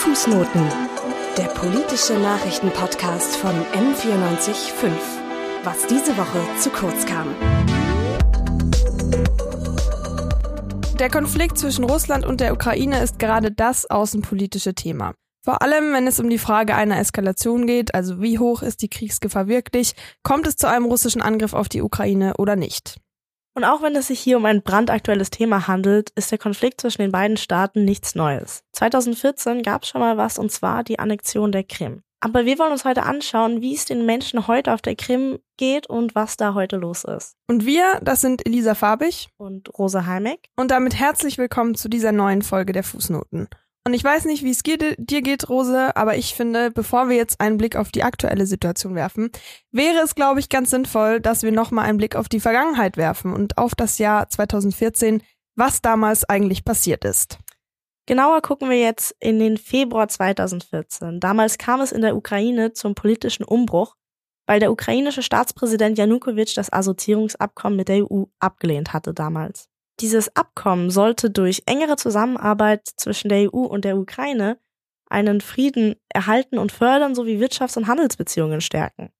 Fußnoten, 0.00 0.66
der 1.36 1.44
politische 1.48 2.14
Nachrichtenpodcast 2.14 3.36
von 3.36 3.50
M945. 3.50 4.90
Was 5.62 5.86
diese 5.88 6.16
Woche 6.16 6.40
zu 6.58 6.70
kurz 6.70 7.04
kam. 7.04 7.34
Der 10.98 11.10
Konflikt 11.10 11.58
zwischen 11.58 11.84
Russland 11.84 12.24
und 12.24 12.40
der 12.40 12.54
Ukraine 12.54 13.02
ist 13.02 13.18
gerade 13.18 13.52
das 13.52 13.90
außenpolitische 13.90 14.74
Thema. 14.74 15.12
Vor 15.44 15.60
allem, 15.60 15.92
wenn 15.92 16.06
es 16.06 16.18
um 16.18 16.30
die 16.30 16.38
Frage 16.38 16.74
einer 16.74 16.98
Eskalation 16.98 17.66
geht, 17.66 17.94
also 17.94 18.22
wie 18.22 18.38
hoch 18.38 18.62
ist 18.62 18.80
die 18.80 18.88
Kriegsgefahr 18.88 19.48
wirklich, 19.48 19.92
kommt 20.22 20.46
es 20.46 20.56
zu 20.56 20.66
einem 20.66 20.86
russischen 20.86 21.20
Angriff 21.20 21.52
auf 21.52 21.68
die 21.68 21.82
Ukraine 21.82 22.38
oder 22.38 22.56
nicht. 22.56 22.96
Und 23.60 23.66
auch 23.66 23.82
wenn 23.82 23.94
es 23.94 24.06
sich 24.06 24.18
hier 24.18 24.38
um 24.38 24.46
ein 24.46 24.62
brandaktuelles 24.62 25.28
Thema 25.28 25.68
handelt, 25.68 26.08
ist 26.14 26.30
der 26.30 26.38
Konflikt 26.38 26.80
zwischen 26.80 27.02
den 27.02 27.12
beiden 27.12 27.36
Staaten 27.36 27.84
nichts 27.84 28.14
Neues. 28.14 28.62
2014 28.72 29.62
gab 29.62 29.82
es 29.82 29.90
schon 29.90 30.00
mal 30.00 30.16
was, 30.16 30.38
und 30.38 30.50
zwar 30.50 30.82
die 30.82 30.98
Annexion 30.98 31.52
der 31.52 31.64
Krim. 31.64 32.02
Aber 32.20 32.46
wir 32.46 32.58
wollen 32.58 32.72
uns 32.72 32.86
heute 32.86 33.02
anschauen, 33.02 33.60
wie 33.60 33.74
es 33.74 33.84
den 33.84 34.06
Menschen 34.06 34.46
heute 34.46 34.72
auf 34.72 34.80
der 34.80 34.96
Krim 34.96 35.40
geht 35.58 35.90
und 35.90 36.14
was 36.14 36.38
da 36.38 36.54
heute 36.54 36.78
los 36.78 37.04
ist. 37.04 37.36
Und 37.48 37.66
wir, 37.66 38.00
das 38.02 38.22
sind 38.22 38.46
Elisa 38.46 38.74
Fabich 38.74 39.28
und 39.36 39.68
Rosa 39.78 40.06
Heimek. 40.06 40.48
Und 40.56 40.70
damit 40.70 40.98
herzlich 40.98 41.36
willkommen 41.36 41.74
zu 41.74 41.90
dieser 41.90 42.12
neuen 42.12 42.40
Folge 42.40 42.72
der 42.72 42.82
Fußnoten. 42.82 43.46
Und 43.86 43.94
ich 43.94 44.04
weiß 44.04 44.26
nicht, 44.26 44.44
wie 44.44 44.50
es 44.50 44.62
dir 44.62 45.22
geht, 45.22 45.48
Rose, 45.48 45.96
aber 45.96 46.16
ich 46.16 46.34
finde, 46.34 46.70
bevor 46.70 47.08
wir 47.08 47.16
jetzt 47.16 47.40
einen 47.40 47.56
Blick 47.56 47.76
auf 47.76 47.90
die 47.90 48.02
aktuelle 48.02 48.44
Situation 48.44 48.94
werfen, 48.94 49.30
wäre 49.72 50.00
es, 50.04 50.14
glaube 50.14 50.38
ich, 50.38 50.50
ganz 50.50 50.70
sinnvoll, 50.70 51.20
dass 51.20 51.42
wir 51.42 51.50
nochmal 51.50 51.86
einen 51.86 51.96
Blick 51.96 52.14
auf 52.14 52.28
die 52.28 52.40
Vergangenheit 52.40 52.98
werfen 52.98 53.32
und 53.32 53.56
auf 53.56 53.74
das 53.74 53.96
Jahr 53.96 54.28
2014, 54.28 55.22
was 55.56 55.80
damals 55.80 56.28
eigentlich 56.28 56.64
passiert 56.64 57.06
ist. 57.06 57.38
Genauer 58.06 58.42
gucken 58.42 58.68
wir 58.68 58.78
jetzt 58.78 59.14
in 59.18 59.38
den 59.38 59.56
Februar 59.56 60.08
2014. 60.08 61.20
Damals 61.20 61.56
kam 61.56 61.80
es 61.80 61.92
in 61.92 62.02
der 62.02 62.16
Ukraine 62.16 62.72
zum 62.72 62.94
politischen 62.94 63.44
Umbruch, 63.44 63.96
weil 64.46 64.60
der 64.60 64.72
ukrainische 64.72 65.22
Staatspräsident 65.22 65.96
Janukowitsch 65.96 66.56
das 66.56 66.72
Assoziierungsabkommen 66.72 67.76
mit 67.76 67.88
der 67.88 68.04
EU 68.04 68.24
abgelehnt 68.40 68.92
hatte 68.92 69.14
damals. 69.14 69.69
Dieses 70.00 70.34
Abkommen 70.34 70.90
sollte 70.90 71.30
durch 71.30 71.62
engere 71.66 71.96
Zusammenarbeit 71.96 72.88
zwischen 72.96 73.28
der 73.28 73.52
EU 73.52 73.58
und 73.58 73.84
der 73.84 73.98
Ukraine 73.98 74.58
einen 75.10 75.40
Frieden 75.40 75.96
erhalten 76.08 76.58
und 76.58 76.72
fördern 76.72 77.14
sowie 77.14 77.38
Wirtschafts- 77.42 77.76
und 77.76 77.86
Handelsbeziehungen 77.86 78.60
stärken. 78.60 79.10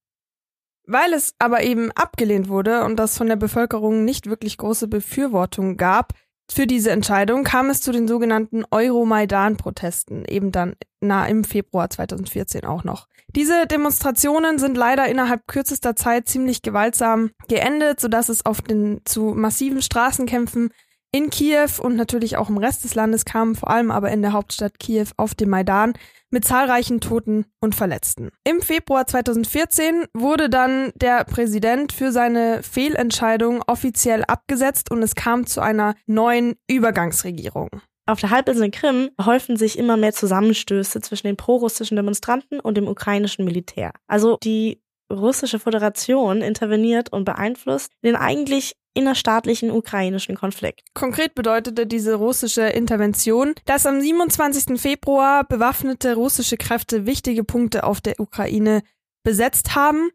Weil 0.87 1.13
es 1.13 1.35
aber 1.39 1.63
eben 1.63 1.93
abgelehnt 1.93 2.49
wurde 2.49 2.85
und 2.85 2.97
das 2.97 3.19
von 3.19 3.27
der 3.27 3.37
Bevölkerung 3.37 4.05
nicht 4.05 4.27
wirklich 4.27 4.57
große 4.57 4.89
Befürwortung 4.89 5.77
gab, 5.77 6.15
für 6.51 6.67
diese 6.67 6.91
Entscheidung 6.91 7.45
kam 7.45 7.71
es 7.71 7.81
zu 7.81 7.93
den 7.93 8.09
sogenannten 8.09 8.65
Euromaidan-Protesten, 8.71 10.25
eben 10.25 10.51
dann 10.51 10.75
na 11.01 11.27
im 11.27 11.45
Februar 11.45 11.91
2014 11.91 12.65
auch 12.65 12.83
noch. 12.83 13.07
Diese 13.37 13.67
Demonstrationen 13.67 14.59
sind 14.59 14.77
leider 14.77 15.07
innerhalb 15.07 15.47
kürzester 15.47 15.95
Zeit 15.95 16.29
ziemlich 16.29 16.63
gewaltsam 16.63 17.31
geendet, 17.49 18.01
sodass 18.01 18.29
es 18.29 18.45
auf 18.45 18.61
den 18.61 19.01
zu 19.05 19.35
massiven 19.37 19.83
Straßenkämpfen 19.83 20.71
in 21.13 21.31
Kiew 21.31 21.71
und 21.81 21.97
natürlich 21.97 22.37
auch 22.37 22.49
im 22.49 22.59
Rest 22.59 22.85
des 22.85 22.95
Landes 22.95 23.25
kam, 23.25 23.57
vor 23.57 23.71
allem 23.71 23.91
aber 23.91 24.11
in 24.11 24.23
der 24.23 24.33
Hauptstadt 24.33 24.79
Kiew 24.79 25.07
auf 25.17 25.35
dem 25.35 25.51
Maidan 25.51 25.95
mit 26.31 26.45
zahlreichen 26.45 27.01
Toten 27.01 27.47
und 27.61 27.75
Verletzten. 27.75 28.31
Im 28.45 28.61
Februar 28.63 29.07
2014 29.07 30.05
wurde 30.15 30.49
dann 30.49 30.93
der 30.95 31.25
Präsident 31.25 31.93
für 31.93 32.13
seine 32.13 32.63
Fehlentscheidung 32.63 33.63
offiziell 33.67 34.25
abgesetzt 34.25 34.91
und 34.91 35.03
es 35.03 35.17
kam 35.17 35.47
zu 35.47 35.61
einer 35.61 35.95
neuen 36.07 36.55
Übergangsregierung. 36.69 37.69
Auf 38.07 38.21
der 38.21 38.31
Halbinsel 38.31 38.71
Krim 38.71 39.11
häufen 39.25 39.57
sich 39.57 39.79
immer 39.79 39.97
mehr 39.97 40.13
Zusammenstöße 40.13 41.01
zwischen 41.01 41.29
den 41.29 41.37
prorussischen 41.37 41.97
Demonstranten 41.97 42.61
und 42.61 42.77
dem 42.77 42.89
ukrainischen 42.89 43.45
Militär. 43.45 43.93
Also 44.07 44.39
die 44.43 44.81
russische 45.13 45.59
Föderation 45.59 46.41
interveniert 46.43 47.13
und 47.13 47.25
beeinflusst 47.25 47.93
den 48.05 48.17
eigentlich 48.17 48.75
innerstaatlichen 48.95 49.71
ukrainischen 49.71 50.35
Konflikt. 50.35 50.83
Konkret 50.95 51.35
bedeutete 51.35 51.87
diese 51.87 52.15
russische 52.15 52.63
Intervention, 52.63 53.55
dass 53.65 53.87
am 53.87 54.01
27. 54.01 54.81
Februar 54.81 55.45
bewaffnete 55.45 56.15
russische 56.15 56.57
Kräfte 56.57 57.07
wichtige 57.07 57.45
Punkte 57.45 57.85
auf 57.85 58.01
der 58.01 58.19
Ukraine 58.19 58.83
besetzt 59.23 59.77
haben 59.77 60.11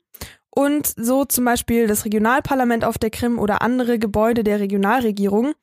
und 0.49 0.93
so 0.97 1.25
zum 1.25 1.45
Beispiel 1.45 1.87
das 1.87 2.05
Regionalparlament 2.05 2.83
auf 2.83 2.97
der 2.97 3.09
Krim 3.09 3.39
oder 3.39 3.61
andere 3.61 3.99
Gebäude 3.99 4.43
der 4.43 4.59
Regionalregierung. 4.59 5.53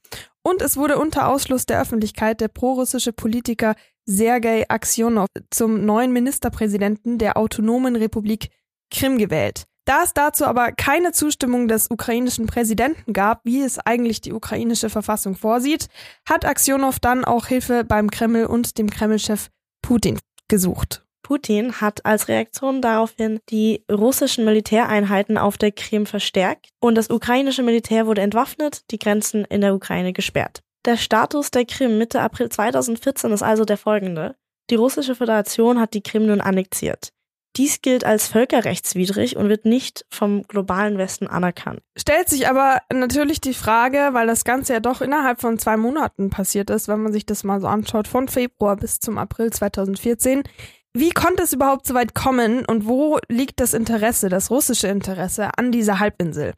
Und 0.43 0.61
es 0.61 0.77
wurde 0.77 0.99
unter 0.99 1.29
Ausschluss 1.29 1.67
der 1.67 1.81
Öffentlichkeit 1.81 2.41
der 2.41 2.49
prorussische 2.49 3.13
Politiker 3.13 3.75
Sergei 4.05 4.69
Aksionow 4.69 5.27
zum 5.51 5.85
neuen 5.85 6.13
Ministerpräsidenten 6.13 7.19
der 7.19 7.37
autonomen 7.37 7.95
Republik 7.95 8.51
Krim 8.91 9.19
gewählt. 9.19 9.65
Da 9.85 10.05
es 10.05 10.15
dazu 10.15 10.45
aber 10.45 10.71
keine 10.73 11.13
Zustimmung 11.13 11.67
des 11.67 11.91
ukrainischen 11.91 12.47
Präsidenten 12.47 13.13
gab, 13.13 13.45
wie 13.45 13.63
es 13.63 13.79
eigentlich 13.81 14.21
die 14.21 14.33
ukrainische 14.33 14.91
Verfassung 14.91 15.35
vorsieht, 15.35 15.89
hat 16.29 16.45
Aksionow 16.45 16.99
dann 17.01 17.25
auch 17.25 17.47
Hilfe 17.47 17.85
beim 17.85 18.11
Kreml 18.11 18.47
und 18.47 18.79
dem 18.79 18.91
Kremlchef 18.91 19.49
Putin 19.83 20.21
gesucht. 20.49 21.02
Putin 21.23 21.81
hat 21.81 22.05
als 22.05 22.29
Reaktion 22.29 22.83
daraufhin 22.83 23.41
die 23.51 23.85
russischen 23.91 24.45
Militäreinheiten 24.45 25.39
auf 25.39 25.57
der 25.57 25.73
Krim 25.73 26.07
verstärkt 26.07 26.69
und 26.81 26.97
das 26.97 27.11
ukrainische 27.11 27.63
Militär 27.63 28.07
wurde 28.07 28.23
entwaffnet, 28.23 28.91
die 28.91 28.99
Grenzen 28.99 29.45
in 29.45 29.61
der 29.61 29.75
Ukraine 29.75 30.13
gesperrt. 30.13 30.61
Der 30.85 30.97
Status 30.97 31.51
der 31.51 31.65
Krim 31.65 31.99
Mitte 31.99 32.21
April 32.21 32.49
2014 32.49 33.31
ist 33.31 33.43
also 33.43 33.65
der 33.65 33.79
folgende. 33.79 34.35
Die 34.71 34.75
russische 34.75 35.15
Föderation 35.15 35.81
hat 35.81 35.95
die 35.95 36.03
Krim 36.03 36.27
nun 36.27 36.41
annexiert. 36.41 37.13
Dies 37.57 37.83
gilt 37.83 38.05
als 38.05 38.29
völkerrechtswidrig 38.29 39.37
und 39.37 39.51
wird 39.51 39.67
nicht 39.67 40.07
vom 40.11 40.43
globalen 40.45 40.97
Westen 40.97 41.27
anerkannt. 41.27 41.81
Stellt 41.99 42.31
sich 42.31 42.49
aber 42.49 42.81
natürlich 42.91 43.43
die 43.43 43.53
Frage, 43.53 44.09
weil 44.13 44.27
das 44.27 44.45
Ganze 44.45 44.73
ja 44.73 44.81
doch 44.81 45.03
innerhalb 45.03 45.43
von 45.43 45.59
zwei 45.59 45.77
Monaten 45.77 46.31
passiert 46.31 46.71
ist, 46.71 46.89
wenn 46.89 47.03
man 47.03 47.13
sich 47.13 47.27
das 47.27 47.45
mal 47.45 47.61
so 47.61 47.67
anschaut, 47.67 48.09
von 48.09 48.29
Februar 48.29 48.77
bis 48.77 49.01
zum 49.01 49.19
April 49.19 49.53
2014. 49.53 50.45
Wie 50.95 51.11
konnte 51.11 51.43
es 51.43 51.55
überhaupt 51.55 51.87
so 51.87 51.95
weit 51.95 52.15
kommen 52.15 52.67
und 52.67 52.87
wo 52.87 53.19
liegt 53.29 53.61
das 53.61 53.73
Interesse, 53.73 54.29
das 54.29 54.51
russische 54.51 54.89
Interesse 54.89 55.51
an 55.57 55.73
dieser 55.73 56.01
Halbinsel? 56.01 56.53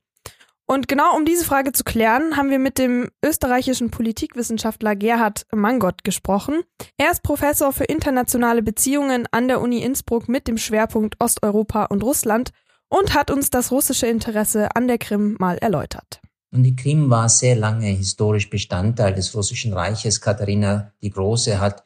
Und 0.66 0.88
genau 0.88 1.14
um 1.16 1.24
diese 1.24 1.44
Frage 1.44 1.72
zu 1.72 1.84
klären, 1.84 2.36
haben 2.36 2.50
wir 2.50 2.58
mit 2.58 2.78
dem 2.78 3.10
österreichischen 3.24 3.90
Politikwissenschaftler 3.90 4.96
Gerhard 4.96 5.46
Mangott 5.52 6.02
gesprochen. 6.02 6.62
Er 6.96 7.12
ist 7.12 7.22
Professor 7.22 7.72
für 7.72 7.84
internationale 7.84 8.62
Beziehungen 8.62 9.28
an 9.30 9.46
der 9.46 9.60
Uni 9.60 9.82
Innsbruck 9.82 10.28
mit 10.28 10.48
dem 10.48 10.56
Schwerpunkt 10.58 11.14
Osteuropa 11.20 11.84
und 11.84 12.02
Russland 12.02 12.50
und 12.88 13.14
hat 13.14 13.30
uns 13.30 13.50
das 13.50 13.70
russische 13.70 14.06
Interesse 14.06 14.74
an 14.74 14.88
der 14.88 14.98
Krim 14.98 15.36
mal 15.38 15.58
erläutert. 15.58 16.20
Und 16.50 16.64
die 16.64 16.74
Krim 16.74 17.08
war 17.10 17.28
sehr 17.28 17.54
lange 17.54 17.86
historisch 17.86 18.50
Bestandteil 18.50 19.14
des 19.14 19.34
russischen 19.34 19.72
Reiches. 19.74 20.20
Katharina 20.20 20.92
die 21.02 21.10
Große 21.10 21.60
hat 21.60 21.84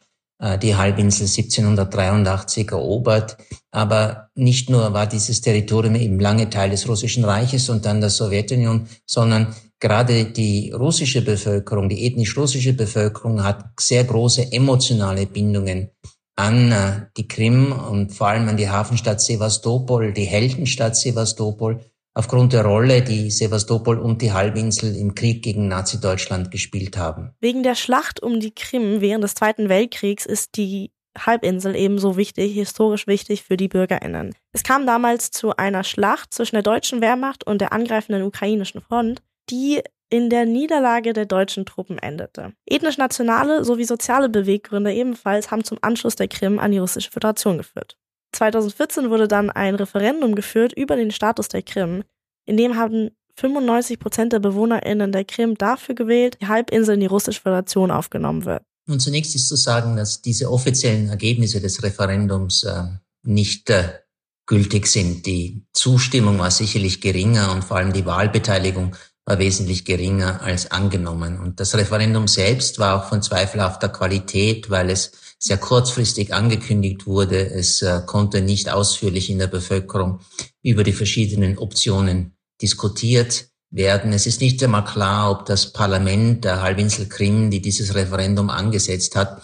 die 0.62 0.76
Halbinsel 0.76 1.26
1783 1.26 2.70
erobert. 2.70 3.36
Aber 3.70 4.28
nicht 4.34 4.70
nur 4.70 4.92
war 4.92 5.06
dieses 5.06 5.40
Territorium 5.40 5.96
eben 5.96 6.20
lange 6.20 6.48
Teil 6.48 6.70
des 6.70 6.88
Russischen 6.88 7.24
Reiches 7.24 7.68
und 7.68 7.84
dann 7.84 8.00
der 8.00 8.10
Sowjetunion, 8.10 8.88
sondern 9.04 9.54
gerade 9.80 10.26
die 10.26 10.70
russische 10.70 11.22
Bevölkerung, 11.22 11.88
die 11.88 12.06
ethnisch 12.06 12.36
russische 12.36 12.72
Bevölkerung 12.72 13.42
hat 13.44 13.64
sehr 13.78 14.04
große 14.04 14.52
emotionale 14.52 15.26
Bindungen 15.26 15.90
an 16.36 16.70
äh, 16.70 17.06
die 17.16 17.26
Krim 17.26 17.72
und 17.72 18.12
vor 18.12 18.28
allem 18.28 18.48
an 18.48 18.56
die 18.56 18.70
Hafenstadt 18.70 19.20
Sevastopol, 19.20 20.12
die 20.12 20.24
Heldenstadt 20.24 20.96
Sevastopol 20.96 21.80
aufgrund 22.18 22.52
der 22.52 22.64
Rolle, 22.64 23.00
die 23.00 23.30
Sevastopol 23.30 23.96
und 23.96 24.20
die 24.20 24.32
Halbinsel 24.32 24.96
im 24.96 25.14
Krieg 25.14 25.42
gegen 25.44 25.68
Nazi-Deutschland 25.68 26.50
gespielt 26.50 26.98
haben. 26.98 27.30
Wegen 27.40 27.62
der 27.62 27.76
Schlacht 27.76 28.20
um 28.20 28.40
die 28.40 28.52
Krim 28.52 29.00
während 29.00 29.22
des 29.22 29.34
Zweiten 29.34 29.68
Weltkriegs 29.68 30.26
ist 30.26 30.56
die 30.56 30.90
Halbinsel 31.16 31.76
ebenso 31.76 32.16
wichtig, 32.16 32.54
historisch 32.54 33.06
wichtig 33.06 33.44
für 33.44 33.56
die 33.56 33.68
BürgerInnen. 33.68 34.34
Es 34.52 34.64
kam 34.64 34.84
damals 34.84 35.30
zu 35.30 35.56
einer 35.56 35.84
Schlacht 35.84 36.34
zwischen 36.34 36.56
der 36.56 36.64
deutschen 36.64 37.00
Wehrmacht 37.00 37.46
und 37.46 37.60
der 37.60 37.72
angreifenden 37.72 38.24
ukrainischen 38.24 38.80
Front, 38.80 39.22
die 39.48 39.80
in 40.10 40.28
der 40.28 40.44
Niederlage 40.44 41.12
der 41.12 41.26
deutschen 41.26 41.66
Truppen 41.66 41.98
endete. 41.98 42.52
Ethnisch-nationale 42.66 43.64
sowie 43.64 43.84
soziale 43.84 44.28
Beweggründe 44.28 44.92
ebenfalls 44.92 45.52
haben 45.52 45.62
zum 45.62 45.78
Anschluss 45.82 46.16
der 46.16 46.28
Krim 46.28 46.58
an 46.58 46.72
die 46.72 46.78
russische 46.78 47.12
Föderation 47.12 47.58
geführt. 47.58 47.96
2014 48.32 49.10
wurde 49.10 49.28
dann 49.28 49.50
ein 49.50 49.74
Referendum 49.74 50.34
geführt 50.34 50.72
über 50.72 50.96
den 50.96 51.10
Status 51.10 51.48
der 51.48 51.62
Krim. 51.62 52.04
In 52.48 52.56
dem 52.56 52.76
haben 52.76 53.10
95 53.36 53.98
Prozent 53.98 54.32
der 54.32 54.38
BewohnerInnen 54.38 55.12
der 55.12 55.26
Krim 55.26 55.56
dafür 55.56 55.94
gewählt, 55.94 56.38
die 56.40 56.46
Halbinsel 56.46 56.94
in 56.94 57.00
die 57.00 57.06
Russische 57.06 57.42
Föderation 57.42 57.90
aufgenommen 57.90 58.46
wird. 58.46 58.62
Und 58.88 59.00
zunächst 59.00 59.34
ist 59.34 59.48
zu 59.48 59.56
sagen, 59.56 59.96
dass 59.96 60.22
diese 60.22 60.50
offiziellen 60.50 61.10
Ergebnisse 61.10 61.60
des 61.60 61.82
Referendums 61.82 62.62
äh, 62.62 62.84
nicht 63.22 63.68
äh, 63.68 64.00
gültig 64.46 64.86
sind. 64.86 65.26
Die 65.26 65.66
Zustimmung 65.74 66.38
war 66.38 66.50
sicherlich 66.50 67.02
geringer 67.02 67.52
und 67.52 67.64
vor 67.64 67.76
allem 67.76 67.92
die 67.92 68.06
Wahlbeteiligung 68.06 68.96
war 69.26 69.38
wesentlich 69.38 69.84
geringer 69.84 70.40
als 70.40 70.70
angenommen. 70.70 71.38
Und 71.38 71.60
das 71.60 71.74
Referendum 71.74 72.28
selbst 72.28 72.78
war 72.78 72.96
auch 72.96 73.10
von 73.10 73.20
zweifelhafter 73.20 73.90
Qualität, 73.90 74.70
weil 74.70 74.88
es 74.88 75.12
sehr 75.38 75.58
kurzfristig 75.58 76.32
angekündigt 76.32 77.06
wurde. 77.06 77.46
Es 77.46 77.82
äh, 77.82 78.00
konnte 78.06 78.40
nicht 78.40 78.70
ausführlich 78.70 79.28
in 79.28 79.38
der 79.38 79.48
Bevölkerung 79.48 80.20
über 80.62 80.82
die 80.82 80.94
verschiedenen 80.94 81.58
Optionen 81.58 82.37
diskutiert 82.60 83.48
werden. 83.70 84.12
Es 84.12 84.26
ist 84.26 84.40
nicht 84.40 84.62
einmal 84.62 84.84
klar, 84.84 85.30
ob 85.30 85.46
das 85.46 85.72
Parlament 85.72 86.44
der 86.44 86.62
Halbinsel 86.62 87.08
Krim, 87.08 87.50
die 87.50 87.60
dieses 87.60 87.94
Referendum 87.94 88.50
angesetzt 88.50 89.16
hat, 89.16 89.42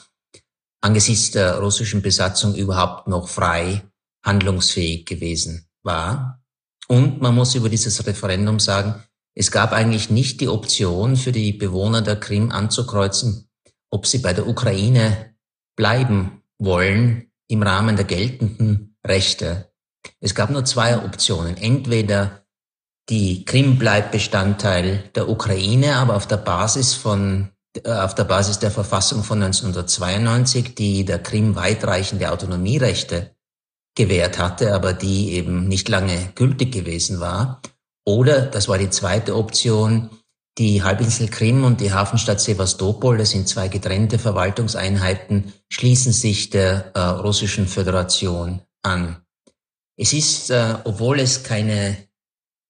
angesichts 0.81 1.31
der 1.31 1.59
russischen 1.59 2.03
Besatzung 2.03 2.55
überhaupt 2.55 3.09
noch 3.09 3.29
frei 3.29 3.83
handlungsfähig 4.25 5.07
gewesen 5.07 5.69
war. 5.83 6.43
Und 6.89 7.21
man 7.21 7.35
muss 7.35 7.55
über 7.55 7.69
dieses 7.69 8.07
Referendum 8.07 8.59
sagen, 8.61 9.03
es 9.35 9.51
gab 9.51 9.73
eigentlich 9.73 10.11
nicht 10.11 10.41
die 10.41 10.49
Option 10.49 11.17
für 11.17 11.33
die 11.33 11.53
Bewohner 11.53 12.03
der 12.03 12.17
Krim 12.17 12.51
anzukreuzen, 12.51 13.49
ob 13.91 14.07
sie 14.07 14.19
bei 14.19 14.33
der 14.33 14.47
Ukraine 14.47 15.35
bleiben 15.77 16.43
wollen 16.59 17.33
im 17.49 17.63
Rahmen 17.63 17.97
der 17.97 18.05
geltenden 18.05 18.97
Rechte. 19.05 19.73
Es 20.21 20.35
gab 20.35 20.51
nur 20.51 20.65
zwei 20.65 21.05
Optionen. 21.05 21.57
Entweder 21.57 22.44
die 23.09 23.45
Krim 23.45 23.79
bleibt 23.79 24.13
Bestandteil 24.13 25.11
der 25.15 25.29
Ukraine, 25.29 25.97
aber 25.97 26.17
auf 26.17 26.27
der 26.27 26.39
Basis 26.39 26.95
von 26.95 27.51
äh, 27.83 27.91
auf 27.91 28.15
der 28.15 28.25
Basis 28.25 28.59
der 28.59 28.71
Verfassung 28.71 29.25
von 29.25 29.43
1992, 29.43 30.75
die 30.75 31.05
der 31.05 31.19
Krim 31.19 31.57
weitreichende 31.57 32.31
Autonomierechte 32.31 33.35
gewährt 33.97 34.39
hatte, 34.39 34.75
aber 34.75 34.93
die 34.93 35.33
eben 35.33 35.69
nicht 35.69 35.89
lange 35.89 36.33
gültig 36.35 36.73
gewesen 36.73 37.21
war. 37.21 37.61
Oder, 38.05 38.43
das 38.43 38.69
war 38.69 38.79
die 38.79 38.91
zweite 38.91 39.37
Option, 39.37 40.11
die 40.59 40.83
Halbinsel 40.83 41.29
Krim 41.29 41.65
und 41.65 41.81
die 41.81 41.93
Hafenstadt 41.93 42.41
Sevastopol, 42.41 43.19
das 43.19 43.31
sind 43.31 43.49
zwei 43.49 43.69
getrennte 43.69 44.19
Verwaltungseinheiten, 44.19 45.53
schließen 45.69 46.13
sich 46.13 46.51
der 46.51 46.93
äh, 46.95 47.01
russischen 47.01 47.67
Föderation 47.67 48.61
an. 48.83 49.17
Es 49.97 50.13
ist, 50.13 50.51
äh, 50.51 50.77
obwohl 50.85 51.21
es 51.21 51.43
keine 51.43 51.97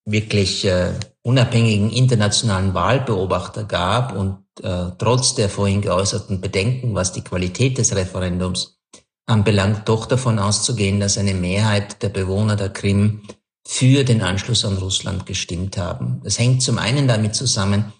wirklich 0.04 0.64
äh, 0.66 0.92
unabhängigen 1.22 1.90
internationalen 1.90 2.74
Wahlbeobachter 2.74 3.64
gab 3.64 4.14
und 4.14 4.38
äh, 4.62 4.90
trotz 4.98 5.34
der 5.34 5.48
vorhin 5.48 5.80
geäußerten 5.80 6.40
Bedenken, 6.40 6.94
was 6.94 7.12
die 7.12 7.22
Qualität 7.22 7.78
des 7.78 7.94
Referendums 7.94 8.78
anbelangt, 9.26 9.88
doch 9.88 10.06
davon 10.06 10.38
auszugehen, 10.38 11.00
dass 11.00 11.18
eine 11.18 11.34
Mehrheit 11.34 12.02
der 12.02 12.10
Bewohner 12.10 12.56
der 12.56 12.68
Krim 12.68 13.22
für 13.66 14.04
den 14.04 14.20
Anschluss 14.20 14.64
an 14.64 14.76
Russland 14.76 15.24
gestimmt 15.24 15.78
haben. 15.78 16.20
Das 16.22 16.38
hängt 16.38 16.62
zum 16.62 16.78
einen 16.78 17.08
damit 17.08 17.34
zusammen, 17.34 17.92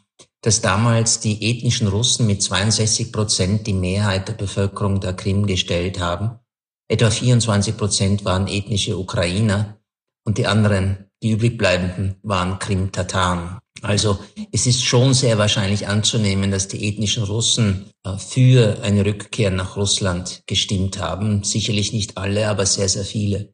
dass 0.43 0.61
damals 0.61 1.21
die 1.21 1.51
ethnischen 1.51 1.89
Russen 1.89 2.27
mit 2.27 2.43
62 2.43 3.11
Prozent 3.13 3.67
die 3.67 3.73
Mehrheit 3.73 4.29
der 4.29 4.35
Bevölkerung 4.35 5.01
der 5.01 5.15
Krim 5.15 5.47
gestellt 5.47 5.99
haben. 5.99 6.39
Etwa 6.87 7.09
24 7.09 7.79
Prozent 7.79 8.25
waren 8.27 8.47
ethnische 8.47 8.99
Ukrainer 8.99 9.79
und 10.27 10.37
die 10.37 10.47
anderen, 10.47 11.11
die 11.25 11.31
übrigbleibenden, 11.31 12.17
waren 12.23 12.59
Krim-Tataren. 12.61 13.59
Also 13.83 14.19
es 14.53 14.67
ist 14.67 14.85
schon 14.85 15.15
sehr 15.15 15.37
wahrscheinlich 15.39 15.89
anzunehmen, 15.89 16.51
dass 16.51 16.69
die 16.69 16.87
ethnischen 16.89 17.25
Russen 17.25 17.87
äh, 18.05 18.17
für 18.17 18.79
eine 18.83 19.05
Rückkehr 19.05 19.51
nach 19.51 19.77
Russland 19.77 20.43
gestimmt 20.47 21.01
haben. 21.01 21.43
Sicherlich 21.43 21.93
nicht 21.93 22.17
alle, 22.17 22.49
aber 22.49 22.67
sehr, 22.67 22.89
sehr 22.89 23.05
viele. 23.05 23.53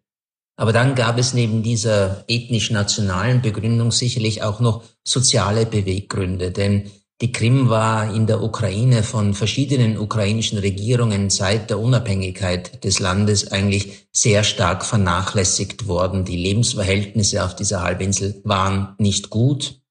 Aber 0.57 0.73
dann 0.73 0.95
gab 0.95 1.19
es 1.19 1.33
neben 1.33 1.63
dieser 1.63 2.25
ethnisch-nationalen 2.29 3.41
Begründung 3.41 3.93
sicherlich 3.93 4.43
auch 4.43 4.61
noch 4.61 4.85
soziale 5.05 5.65
Beweggründe, 5.65 6.51
denn 6.51 6.91
die 7.21 7.33
Krim 7.33 7.69
war 7.69 8.15
in 8.15 8.27
der 8.27 8.43
Ukraine 8.43 9.03
von 9.03 9.35
verschiedenen 9.35 9.99
ukrainischen 9.99 10.59
Regierungen 10.59 11.29
seit 11.29 11.69
der 11.69 11.79
Unabhängigkeit 11.79 12.83
des 12.83 12.99
Landes 12.99 13.53
eigentlich 13.53 14.07
sehr 14.11 14.43
stark 14.43 14.87
vernachlässigt 14.87 15.87
worden. 15.87 16.25
Die 16.25 16.39
Lebensverhältnisse 16.39 17.45
auf 17.45 17.55
dieser 17.55 17.83
Halbinsel 17.83 18.41
waren 18.45 18.95
nicht 18.99 19.29
gut. 19.29 19.83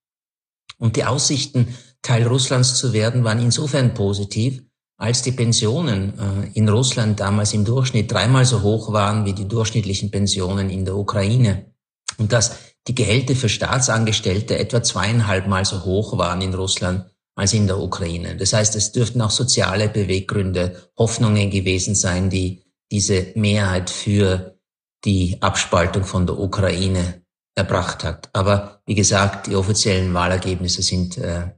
Und 0.79 0.95
die 0.95 1.05
Aussichten, 1.05 1.75
Teil 2.01 2.25
Russlands 2.25 2.75
zu 2.75 2.93
werden, 2.93 3.23
waren 3.23 3.39
insofern 3.39 3.93
positiv, 3.93 4.63
als 4.97 5.21
die 5.21 5.31
Pensionen 5.31 6.13
äh, 6.17 6.57
in 6.57 6.67
Russland 6.67 7.19
damals 7.19 7.53
im 7.53 7.63
Durchschnitt 7.63 8.11
dreimal 8.11 8.45
so 8.45 8.63
hoch 8.63 8.91
waren 8.91 9.25
wie 9.25 9.33
die 9.33 9.47
durchschnittlichen 9.47 10.09
Pensionen 10.09 10.71
in 10.71 10.83
der 10.83 10.95
Ukraine. 10.95 11.73
Und 12.17 12.33
dass 12.33 12.55
die 12.87 12.95
Gehälter 12.95 13.35
für 13.35 13.49
Staatsangestellte 13.49 14.57
etwa 14.57 14.81
zweieinhalbmal 14.81 15.63
so 15.63 15.85
hoch 15.85 16.17
waren 16.17 16.41
in 16.41 16.55
Russland 16.55 17.05
als 17.39 17.53
in 17.53 17.67
der 17.67 17.79
Ukraine. 17.79 18.35
Das 18.35 18.53
heißt, 18.53 18.75
es 18.75 18.91
dürften 18.91 19.21
auch 19.21 19.31
soziale 19.31 19.87
Beweggründe, 19.89 20.91
Hoffnungen 20.97 21.49
gewesen 21.49 21.95
sein, 21.95 22.29
die 22.29 22.63
diese 22.91 23.27
Mehrheit 23.35 23.89
für 23.89 24.57
die 25.05 25.37
Abspaltung 25.39 26.03
von 26.03 26.27
der 26.27 26.37
Ukraine 26.37 27.21
erbracht 27.55 28.03
hat. 28.03 28.29
Aber 28.33 28.81
wie 28.85 28.95
gesagt, 28.95 29.47
die 29.47 29.55
offiziellen 29.55 30.13
Wahlergebnisse 30.13 30.81
sind 30.81 31.17
äh, 31.17 31.51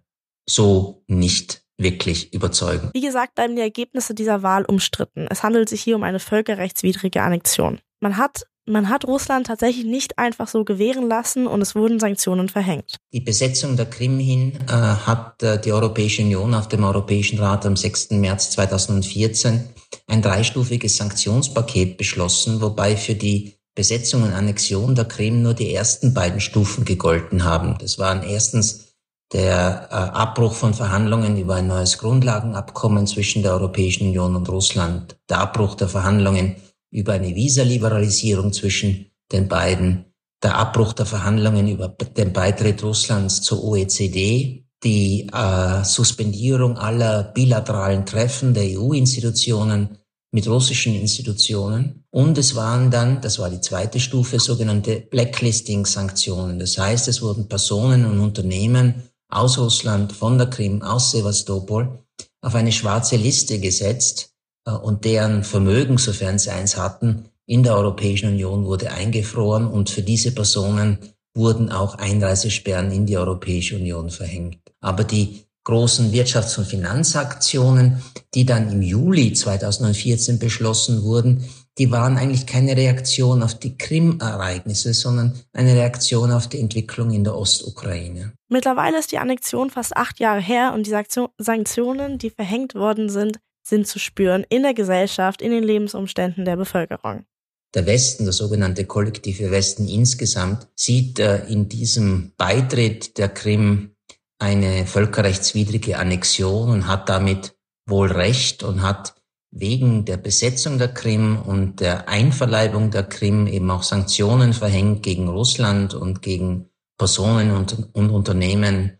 so 0.48 1.04
nicht 1.08 1.64
wirklich 1.78 2.32
überzeugen. 2.34 2.92
Wie 2.94 3.02
gesagt, 3.02 3.36
bleiben 3.36 3.56
die 3.56 3.62
Ergebnisse 3.62 4.14
dieser 4.14 4.44
Wahl 4.44 4.66
umstritten. 4.66 5.28
Es 5.30 5.42
handelt 5.42 5.68
sich 5.68 5.82
hier 5.82 5.96
um 5.96 6.04
eine 6.04 6.20
völkerrechtswidrige 6.20 7.24
Annexion. 7.24 7.80
Man 8.02 8.18
hat 8.18 8.46
man 8.66 8.90
hat 8.90 9.06
Russland 9.06 9.48
tatsächlich 9.48 9.86
nicht 9.86 10.18
einfach 10.18 10.48
so 10.48 10.64
gewähren 10.64 11.08
lassen 11.08 11.48
und 11.48 11.62
es 11.62 11.76
wurden 11.76 12.00
Sanktionen 12.00 12.50
verhängt. 12.50 12.98
Die 13.12 13.20
Besetzung 13.20 13.76
der 13.76 13.88
Krim 13.88 14.20
hin 14.20 14.54
äh, 14.68 14.72
hat 14.72 15.42
äh, 15.44 15.60
die 15.60 15.72
Europäische 15.72 16.22
Union 16.22 16.54
auf 16.54 16.68
dem 16.68 16.84
Europäischen 16.84 17.40
Rat 17.40 17.66
am 17.66 17.76
6. 17.76 18.12
März 18.12 18.52
2014 18.52 19.70
ein 20.08 20.22
dreistufiges 20.22 20.98
Sanktionspaket 20.98 21.98
beschlossen, 21.98 22.62
wobei 22.62 22.96
für 22.96 23.16
die 23.16 23.56
Besetzung 23.74 24.24
und 24.24 24.34
Annexion 24.34 24.96
der 24.96 25.06
Krim 25.06 25.42
nur 25.42 25.54
die 25.54 25.74
ersten 25.74 26.14
beiden 26.14 26.42
Stufen 26.42 26.86
gegolten 26.86 27.44
haben. 27.44 27.78
Das 27.80 28.00
waren 28.00 28.22
erstens 28.24 28.92
der 29.34 29.88
äh, 29.90 29.94
Abbruch 29.94 30.54
von 30.54 30.74
Verhandlungen 30.74 31.38
über 31.38 31.56
ein 31.56 31.68
neues 31.68 31.98
Grundlagenabkommen 31.98 33.08
zwischen 33.08 33.44
der 33.44 33.54
Europäischen 33.54 34.08
Union 34.08 34.36
und 34.36 34.50
Russland, 34.50 35.18
der 35.30 35.40
Abbruch 35.40 35.76
der 35.76 35.88
Verhandlungen 35.88 36.58
über 36.92 37.14
eine 37.14 37.36
Visaliberalisierung 37.36 38.54
zwischen 38.54 39.12
den 39.32 39.48
beiden, 39.48 40.06
der 40.44 40.56
Abbruch 40.58 40.94
der 40.94 41.06
Verhandlungen 41.06 41.68
über 41.68 41.88
den 41.88 42.34
Beitritt 42.34 42.84
Russlands 42.84 43.42
zur 43.42 43.64
OECD, 43.64 44.66
die 44.84 45.28
äh, 45.32 45.84
Suspendierung 45.84 46.78
aller 46.78 47.24
bilateralen 47.24 48.06
Treffen 48.06 48.54
der 48.54 48.64
EU-Institutionen 48.64 49.98
mit 50.32 50.48
russischen 50.48 50.96
Institutionen. 50.96 52.06
Und 52.10 52.38
es 52.38 52.56
waren 52.56 52.90
dann, 52.90 53.22
das 53.22 53.38
war 53.38 53.50
die 53.50 53.62
zweite 53.62 54.00
Stufe, 54.00 54.40
sogenannte 54.40 55.02
Blacklisting-Sanktionen. 55.02 56.58
Das 56.60 56.78
heißt, 56.78 57.08
es 57.08 57.22
wurden 57.22 57.48
Personen 57.48 58.06
und 58.06 58.20
Unternehmen 58.20 59.04
aus 59.30 59.58
Russland, 59.58 60.12
von 60.14 60.38
der 60.38 60.48
Krim, 60.48 60.82
aus 60.82 61.12
Sevastopol 61.12 62.00
auf 62.42 62.56
eine 62.56 62.72
schwarze 62.72 63.18
Liste 63.18 63.60
gesetzt 63.60 64.31
und 64.66 65.06
deren 65.06 65.44
Vermögen, 65.44 65.98
sofern 65.98 66.40
sie 66.40 66.52
eins 66.52 66.78
hatten, 66.78 67.26
in 67.46 67.64
der 67.64 67.76
Europäischen 67.76 68.30
Union 68.30 68.66
wurde 68.66 68.92
eingefroren 68.92 69.68
und 69.68 69.90
für 69.90 70.04
diese 70.04 70.34
Personen 70.34 71.00
wurden 71.34 71.72
auch 71.72 71.96
Einreisesperren 71.96 72.92
in 72.92 73.06
die 73.06 73.18
Europäische 73.18 73.76
Union 73.76 74.10
verhängt. 74.10 74.60
Aber 74.80 75.04
die 75.04 75.46
großen 75.64 76.12
Wirtschafts- 76.12 76.58
und 76.58 76.66
Finanzaktionen, 76.66 78.02
die 78.34 78.46
dann 78.46 78.72
im 78.72 78.82
Juli 78.82 79.34
2014 79.34 80.40
beschlossen 80.40 81.04
wurden, 81.04 81.46
die 81.78 81.92
waren 81.92 82.18
eigentlich 82.18 82.46
keine 82.46 82.76
Reaktion 82.76 83.44
auf 83.44 83.58
die 83.58 83.78
Krim-Ereignisse, 83.78 84.94
sondern 84.94 85.34
eine 85.54 85.74
Reaktion 85.74 86.32
auf 86.32 86.48
die 86.48 86.60
Entwicklung 86.60 87.12
in 87.12 87.24
der 87.24 87.38
Ostukraine. 87.38 88.34
Mittlerweile 88.50 89.00
ist 89.00 89.12
die 89.12 89.20
Annexion 89.20 89.70
fast 89.70 89.96
acht 89.96 90.20
Jahre 90.20 90.42
her 90.42 90.74
und 90.74 90.86
die 90.86 90.96
Sanktionen, 91.38 92.18
die 92.18 92.30
verhängt 92.30 92.76
worden 92.76 93.10
sind, 93.10 93.40
sind 93.64 93.88
zu 93.88 94.00
spüren 94.00 94.46
in 94.50 94.64
der 94.64 94.74
Gesellschaft, 94.74 95.42
in 95.42 95.52
den 95.52 95.64
Lebensumständen 95.64 96.46
der 96.46 96.56
Bevölkerung. 96.56 97.26
Der 97.74 97.86
Westen, 97.86 98.26
der 98.26 98.34
sogenannte 98.34 98.86
kollektive 98.86 99.50
Westen 99.50 99.88
insgesamt, 99.88 100.68
sieht 100.76 101.20
äh, 101.20 101.46
in 101.46 101.70
diesem 101.70 102.34
Beitritt 102.36 103.18
der 103.18 103.30
Krim 103.30 103.96
eine 104.40 104.86
völkerrechtswidrige 104.86 105.98
Annexion 105.98 106.70
und 106.70 106.88
hat 106.88 107.08
damit 107.08 107.56
wohl 107.88 108.12
Recht 108.12 108.64
und 108.64 108.82
hat 108.82 109.16
wegen 109.52 110.06
der 110.06 110.18
Besetzung 110.18 110.78
der 110.78 110.88
Krim 110.94 111.42
und 111.42 111.80
der 111.80 112.10
Einverleibung 112.10 112.90
der 112.90 113.04
Krim 113.04 113.48
eben 113.48 113.70
auch 113.70 113.84
Sanktionen 113.84 114.54
verhängt 114.54 115.04
gegen 115.04 115.28
Russland 115.28 115.94
und 115.94 116.22
gegen 116.22 116.70
Personen 116.98 117.52
und, 117.52 117.90
und 117.94 118.10
Unternehmen 118.10 118.98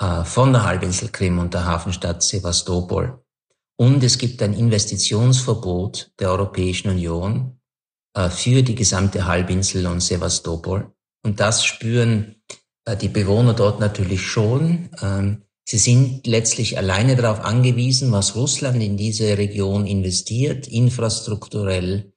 äh, 0.00 0.24
von 0.24 0.52
der 0.52 0.64
Halbinsel 0.64 1.08
Krim 1.10 1.38
und 1.38 1.54
der 1.54 1.64
Hafenstadt 1.64 2.22
Sevastopol. 2.22 3.23
Und 3.76 4.02
es 4.04 4.18
gibt 4.18 4.42
ein 4.42 4.54
Investitionsverbot 4.54 6.12
der 6.18 6.30
Europäischen 6.30 6.90
Union 6.90 7.60
äh, 8.14 8.30
für 8.30 8.62
die 8.62 8.74
gesamte 8.74 9.26
Halbinsel 9.26 9.86
und 9.86 10.00
Sevastopol. 10.00 10.92
Und 11.24 11.40
das 11.40 11.64
spüren 11.64 12.36
äh, 12.84 12.96
die 12.96 13.08
Bewohner 13.08 13.54
dort 13.54 13.80
natürlich 13.80 14.22
schon. 14.22 14.90
Ähm, 15.02 15.44
Sie 15.66 15.78
sind 15.78 16.26
letztlich 16.26 16.76
alleine 16.76 17.16
darauf 17.16 17.40
angewiesen, 17.40 18.12
was 18.12 18.36
Russland 18.36 18.82
in 18.82 18.98
diese 18.98 19.38
Region 19.38 19.86
investiert, 19.86 20.68
infrastrukturell, 20.68 22.12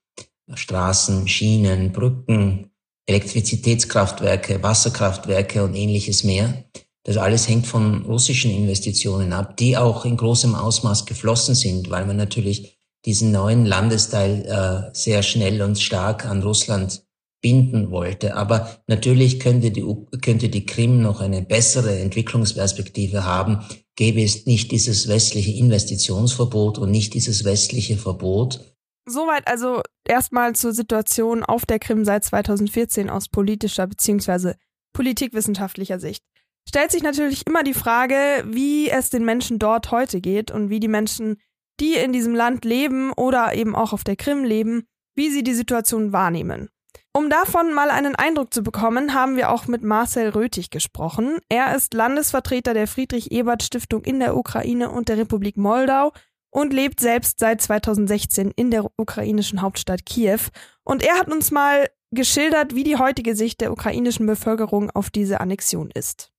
Straßen, 0.54 1.28
Schienen, 1.30 1.94
Brücken, 1.94 2.72
Elektrizitätskraftwerke, 3.06 4.62
Wasserkraftwerke 4.62 5.64
und 5.64 5.76
ähnliches 5.76 6.26
mehr. 6.26 6.66
Das 7.08 7.16
alles 7.16 7.48
hängt 7.48 7.66
von 7.66 8.04
russischen 8.04 8.52
Investitionen 8.52 9.32
ab, 9.32 9.56
die 9.56 9.78
auch 9.78 10.04
in 10.04 10.18
großem 10.18 10.56
Ausmaß 10.56 11.06
geflossen 11.06 11.56
sind, 11.56 11.90
weil 11.90 12.06
man 12.06 12.18
natürlich 12.18 12.78
diesen 13.06 13.32
neuen 13.32 13.66
Landesteil 13.66 14.46
äh, 14.46 14.94
sehr 14.94 15.24
schnell 15.24 15.62
und 15.62 15.80
stark 15.80 16.26
an 16.26 16.44
Russland 16.44 17.08
binden 17.42 17.92
wollte. 17.92 18.36
Aber 18.36 18.82
natürlich 18.88 19.40
könnte 19.40 19.72
die, 19.72 19.86
könnte 20.22 20.50
die 20.50 20.66
Krim 20.66 21.02
noch 21.02 21.22
eine 21.22 21.42
bessere 21.42 21.98
Entwicklungsperspektive 21.98 23.24
haben, 23.24 23.66
gäbe 23.96 24.22
es 24.22 24.46
nicht 24.46 24.74
dieses 24.74 25.08
westliche 25.08 25.52
Investitionsverbot 25.52 26.78
und 26.78 26.92
nicht 26.92 27.14
dieses 27.14 27.46
westliche 27.46 27.96
Verbot. 27.96 28.76
Soweit 29.08 29.48
also 29.48 29.82
erstmal 30.06 30.56
zur 30.58 30.74
Situation 30.74 31.46
auf 31.46 31.66
der 31.66 31.80
Krim 31.80 32.04
seit 32.04 32.26
2014 32.26 33.10
aus 33.10 33.30
politischer 33.30 33.88
bzw. 33.88 34.56
politikwissenschaftlicher 34.92 36.02
Sicht. 36.02 36.26
Stellt 36.68 36.92
sich 36.92 37.02
natürlich 37.02 37.48
immer 37.48 37.64
die 37.64 37.74
Frage, 37.74 38.44
wie 38.46 38.90
es 38.90 39.10
den 39.10 39.24
Menschen 39.24 39.58
dort 39.58 39.92
heute 39.92 40.20
geht 40.20 40.52
und 40.52 40.70
wie 40.70 40.82
die 40.82 40.90
Menschen, 40.90 41.38
die 41.80 41.94
in 41.94 42.12
diesem 42.12 42.36
Land 42.36 42.66
leben 42.66 43.14
oder 43.14 43.54
eben 43.54 43.74
auch 43.74 43.94
auf 43.94 44.04
der 44.04 44.18
Krim 44.18 44.44
leben, 44.44 44.84
wie 45.16 45.30
sie 45.30 45.44
die 45.44 45.54
Situation 45.54 46.12
wahrnehmen. 46.12 46.70
Um 47.14 47.30
davon 47.30 47.74
mal 47.74 47.90
einen 47.90 48.16
Eindruck 48.16 48.54
zu 48.54 48.64
bekommen, 48.64 49.14
haben 49.14 49.38
wir 49.38 49.50
auch 49.50 49.68
mit 49.68 49.82
Marcel 49.82 50.30
Rötig 50.30 50.70
gesprochen. 50.70 51.38
Er 51.50 51.74
ist 51.76 51.94
Landesvertreter 51.94 52.74
der 52.74 52.88
Friedrich-Ebert-Stiftung 52.88 54.04
in 54.04 54.20
der 54.20 54.36
Ukraine 54.36 54.92
und 54.92 55.08
der 55.10 55.18
Republik 55.18 55.58
Moldau 55.58 56.12
und 56.52 56.74
lebt 56.74 57.00
selbst 57.00 57.40
seit 57.40 57.62
2016 57.62 58.52
in 58.56 58.72
der 58.72 58.86
ukrainischen 58.98 59.62
Hauptstadt 59.62 60.06
Kiew. 60.06 60.42
Und 60.84 61.02
er 61.02 61.18
hat 61.18 61.32
uns 61.32 61.50
mal 61.50 61.88
geschildert, 62.12 62.76
wie 62.76 62.84
die 62.84 62.98
heutige 62.98 63.36
Sicht 63.36 63.62
der 63.62 63.72
ukrainischen 63.72 64.26
Bevölkerung 64.26 64.92
auf 64.92 65.10
diese 65.10 65.40
Annexion 65.40 65.92
ist. 65.92 66.32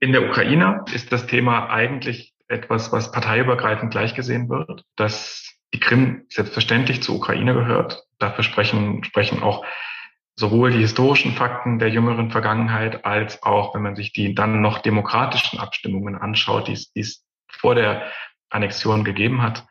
In 0.00 0.12
der 0.12 0.28
Ukraine 0.28 0.84
ist 0.92 1.12
das 1.12 1.26
Thema 1.26 1.70
eigentlich 1.70 2.34
etwas, 2.46 2.92
was 2.92 3.12
parteiübergreifend 3.12 3.90
gleichgesehen 3.90 4.48
wird, 4.48 4.84
dass 4.96 5.58
die 5.74 5.80
Krim 5.80 6.24
selbstverständlich 6.28 7.02
zur 7.02 7.16
Ukraine 7.16 7.52
gehört. 7.52 8.04
Dafür 8.18 8.44
sprechen, 8.44 9.04
sprechen 9.04 9.42
auch 9.42 9.64
sowohl 10.36 10.70
die 10.70 10.78
historischen 10.78 11.32
Fakten 11.32 11.78
der 11.78 11.90
jüngeren 11.90 12.30
Vergangenheit 12.30 13.04
als 13.04 13.42
auch, 13.42 13.74
wenn 13.74 13.82
man 13.82 13.96
sich 13.96 14.12
die 14.12 14.34
dann 14.34 14.60
noch 14.60 14.78
demokratischen 14.78 15.58
Abstimmungen 15.58 16.14
anschaut, 16.14 16.68
die 16.68 16.72
es, 16.72 16.92
die 16.92 17.00
es 17.00 17.24
vor 17.50 17.74
der 17.74 18.10
Annexion 18.50 19.02
gegeben 19.02 19.42
hat. 19.42 19.66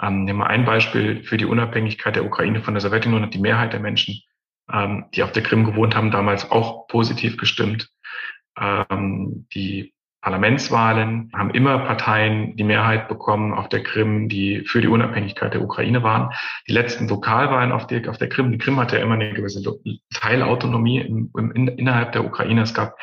Ähm, 0.00 0.24
nehmen 0.24 0.40
wir 0.40 0.46
ein 0.46 0.66
Beispiel 0.66 1.24
für 1.24 1.38
die 1.38 1.46
Unabhängigkeit 1.46 2.16
der 2.16 2.24
Ukraine 2.24 2.62
von 2.62 2.74
der 2.74 2.82
Sowjetunion 2.82 3.22
hat 3.22 3.34
die 3.34 3.40
Mehrheit 3.40 3.72
der 3.72 3.80
Menschen, 3.80 4.22
ähm, 4.70 5.06
die 5.14 5.22
auf 5.22 5.32
der 5.32 5.42
Krim 5.42 5.64
gewohnt 5.64 5.96
haben, 5.96 6.10
damals 6.10 6.50
auch 6.50 6.86
positiv 6.86 7.38
gestimmt. 7.38 7.88
Ähm, 8.60 9.46
die 9.54 9.94
Parlamentswahlen 10.20 11.32
haben 11.34 11.50
immer 11.50 11.78
Parteien 11.78 12.54
die 12.56 12.64
Mehrheit 12.64 13.08
bekommen 13.08 13.54
auf 13.54 13.70
der 13.70 13.82
Krim, 13.82 14.28
die 14.28 14.64
für 14.66 14.82
die 14.82 14.88
Unabhängigkeit 14.88 15.54
der 15.54 15.62
Ukraine 15.62 16.02
waren. 16.02 16.30
Die 16.68 16.72
letzten 16.72 17.08
Lokalwahlen 17.08 17.72
auf, 17.72 17.86
die, 17.86 18.06
auf 18.06 18.18
der 18.18 18.28
Krim, 18.28 18.52
die 18.52 18.58
Krim 18.58 18.78
hatte 18.78 18.98
ja 18.98 19.02
immer 19.02 19.14
eine 19.14 19.32
gewisse 19.32 19.62
Teilautonomie 20.12 21.00
im, 21.00 21.30
im, 21.36 21.52
in, 21.52 21.68
innerhalb 21.68 22.12
der 22.12 22.24
Ukraine. 22.24 22.60
Es 22.62 22.74
gab 22.74 22.98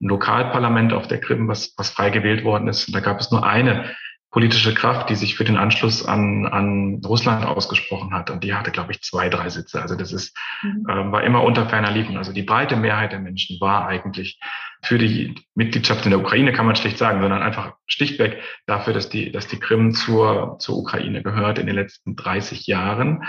ein 0.00 0.08
Lokalparlament 0.08 0.92
auf 0.92 1.08
der 1.08 1.20
Krim, 1.20 1.48
was, 1.48 1.74
was 1.76 1.90
frei 1.90 2.10
gewählt 2.10 2.44
worden 2.44 2.68
ist. 2.68 2.86
Und 2.86 2.94
da 2.94 3.00
gab 3.00 3.18
es 3.18 3.32
nur 3.32 3.44
eine 3.44 3.90
politische 4.30 4.74
Kraft, 4.74 5.10
die 5.10 5.16
sich 5.16 5.34
für 5.34 5.44
den 5.44 5.56
Anschluss 5.56 6.04
an, 6.04 6.46
an 6.46 7.00
Russland 7.04 7.44
ausgesprochen 7.44 8.14
hat. 8.14 8.30
Und 8.30 8.44
die 8.44 8.54
hatte, 8.54 8.70
glaube 8.70 8.92
ich, 8.92 9.02
zwei, 9.02 9.28
drei 9.28 9.48
Sitze. 9.48 9.82
Also 9.82 9.96
das 9.96 10.12
ist, 10.12 10.36
mhm. 10.62 10.86
äh, 10.88 11.12
war 11.12 11.24
immer 11.24 11.42
unter 11.42 11.68
ferner 11.68 11.90
Liefen. 11.90 12.16
Also 12.16 12.32
die 12.32 12.44
breite 12.44 12.76
Mehrheit 12.76 13.10
der 13.10 13.18
Menschen 13.18 13.60
war 13.60 13.88
eigentlich 13.88 14.38
für 14.82 14.98
die 14.98 15.34
Mitgliedschaft 15.54 16.04
in 16.04 16.10
der 16.10 16.20
Ukraine, 16.20 16.52
kann 16.52 16.66
man 16.66 16.76
schlicht 16.76 16.96
sagen, 16.96 17.20
sondern 17.20 17.42
einfach 17.42 17.74
stichtweg 17.86 18.40
dafür, 18.66 18.92
dass 18.92 19.08
die, 19.08 19.32
dass 19.32 19.48
die 19.48 19.58
Krim 19.58 19.94
zur, 19.94 20.58
zur 20.60 20.78
Ukraine 20.78 21.22
gehört 21.22 21.58
in 21.58 21.66
den 21.66 21.74
letzten 21.74 22.14
30 22.14 22.66
Jahren. 22.68 23.24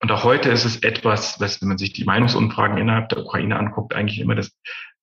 Und 0.00 0.12
auch 0.12 0.24
heute 0.24 0.50
ist 0.50 0.66
es 0.66 0.82
etwas, 0.82 1.40
was, 1.40 1.62
wenn 1.62 1.68
man 1.68 1.78
sich 1.78 1.94
die 1.94 2.04
Meinungsumfragen 2.04 2.76
innerhalb 2.76 3.08
der 3.08 3.20
Ukraine 3.20 3.58
anguckt, 3.58 3.94
eigentlich 3.94 4.20
immer 4.20 4.34
das 4.34 4.52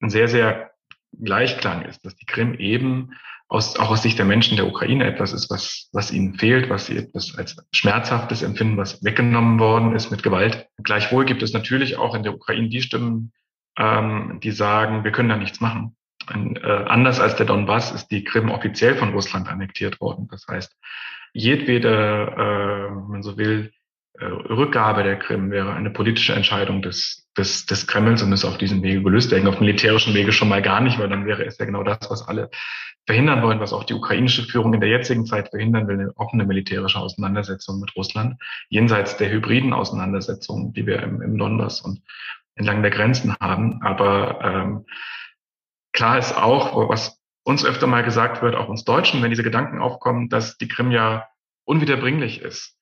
ein 0.02 0.12
sehr, 0.12 0.28
sehr 0.28 0.71
Gleichklang 1.20 1.84
ist, 1.84 2.06
dass 2.06 2.16
die 2.16 2.26
Krim 2.26 2.54
eben 2.56 3.12
aus, 3.48 3.78
auch 3.78 3.92
aus 3.92 4.02
Sicht 4.02 4.18
der 4.18 4.26
Menschen 4.26 4.56
der 4.56 4.66
Ukraine 4.66 5.06
etwas 5.06 5.34
ist, 5.34 5.50
was, 5.50 5.90
was 5.92 6.12
ihnen 6.12 6.36
fehlt, 6.36 6.70
was 6.70 6.86
sie 6.86 6.98
etwas 6.98 7.38
als 7.38 7.58
schmerzhaftes 7.74 8.44
empfinden, 8.44 8.78
was 8.78 9.04
weggenommen 9.04 9.60
worden 9.60 9.94
ist 9.94 10.10
mit 10.10 10.24
Gewalt. 10.24 10.68
Gleichwohl 10.82 11.26
gibt 11.26 11.44
es 11.44 11.52
natürlich 11.52 11.98
auch 11.98 12.16
in 12.16 12.24
der 12.24 12.34
Ukraine 12.34 12.70
die 12.70 12.82
Stimmen, 12.82 13.34
ähm, 13.78 14.40
die 14.42 14.52
sagen, 14.52 15.04
wir 15.04 15.12
können 15.12 15.30
da 15.30 15.36
nichts 15.36 15.60
machen. 15.60 15.96
Und, 16.34 16.64
äh, 16.64 16.86
anders 16.88 17.20
als 17.20 17.36
der 17.36 17.46
Donbass 17.46 17.92
ist 17.92 18.08
die 18.08 18.24
Krim 18.24 18.50
offiziell 18.50 18.96
von 18.96 19.12
Russland 19.12 19.50
annektiert 19.50 20.00
worden. 20.00 20.28
Das 20.32 20.46
heißt, 20.48 20.74
jedwede, 21.34 21.90
äh, 21.90 22.96
wenn 22.96 23.08
man 23.08 23.24
so 23.24 23.38
will, 23.38 23.74
äh, 24.18 24.26
Rückgabe 24.26 25.04
der 25.04 25.18
Krim 25.18 25.52
wäre 25.52 25.74
eine 25.74 25.90
politische 25.90 26.34
Entscheidung 26.34 26.82
des, 26.82 27.21
des, 27.38 27.66
des 27.66 27.88
Kremls 27.88 28.22
und 28.22 28.34
ist 28.34 28.46
auf 28.46 28.58
diesem 28.58 28.84
Wege 28.84 29.02
gelöst 29.02 29.32
werden. 29.32 29.48
Auf 29.48 29.60
militärischen 29.60 30.14
Wege 30.14 30.32
schon 30.32 30.50
mal 30.50 30.62
gar 30.62 30.82
nicht, 30.82 31.00
weil 31.00 31.10
dann 31.10 31.26
wäre 31.26 31.46
es 31.46 31.58
ja 31.58 31.66
genau 31.66 31.84
das, 31.84 32.00
was 32.10 32.28
alle 32.28 32.50
verhindern 33.06 33.42
wollen, 33.42 33.60
was 33.60 33.74
auch 33.74 33.84
die 33.84 33.94
ukrainische 33.94 34.44
Führung 34.44 34.74
in 34.74 34.80
der 34.80 34.90
jetzigen 34.90 35.26
Zeit 35.26 35.50
verhindern 35.50 35.88
will, 35.88 36.00
eine 36.00 36.18
offene 36.18 36.46
militärische 36.46 37.00
Auseinandersetzung 37.00 37.80
mit 37.80 37.96
Russland, 37.96 38.36
jenseits 38.70 39.18
der 39.18 39.32
hybriden 39.32 39.74
Auseinandersetzungen, 39.74 40.74
die 40.74 40.86
wir 40.86 41.02
im, 41.02 41.22
im 41.22 41.38
Donbass 41.38 41.82
und 41.82 42.02
entlang 42.56 42.82
der 42.82 42.92
Grenzen 42.92 43.36
haben. 43.40 43.82
Aber 43.82 44.40
ähm, 44.44 44.86
klar 45.94 46.20
ist 46.20 46.38
auch, 46.38 46.90
was 46.90 47.20
uns 47.44 47.66
öfter 47.66 47.88
mal 47.88 48.04
gesagt 48.04 48.42
wird, 48.42 48.56
auch 48.56 48.70
uns 48.70 48.84
Deutschen, 48.84 49.24
wenn 49.24 49.32
diese 49.32 49.44
Gedanken 49.44 49.80
aufkommen, 49.80 50.30
dass 50.30 50.58
die 50.58 50.68
Krim 50.68 50.92
ja 50.92 51.28
unwiederbringlich 51.66 52.42
ist, 52.42 52.76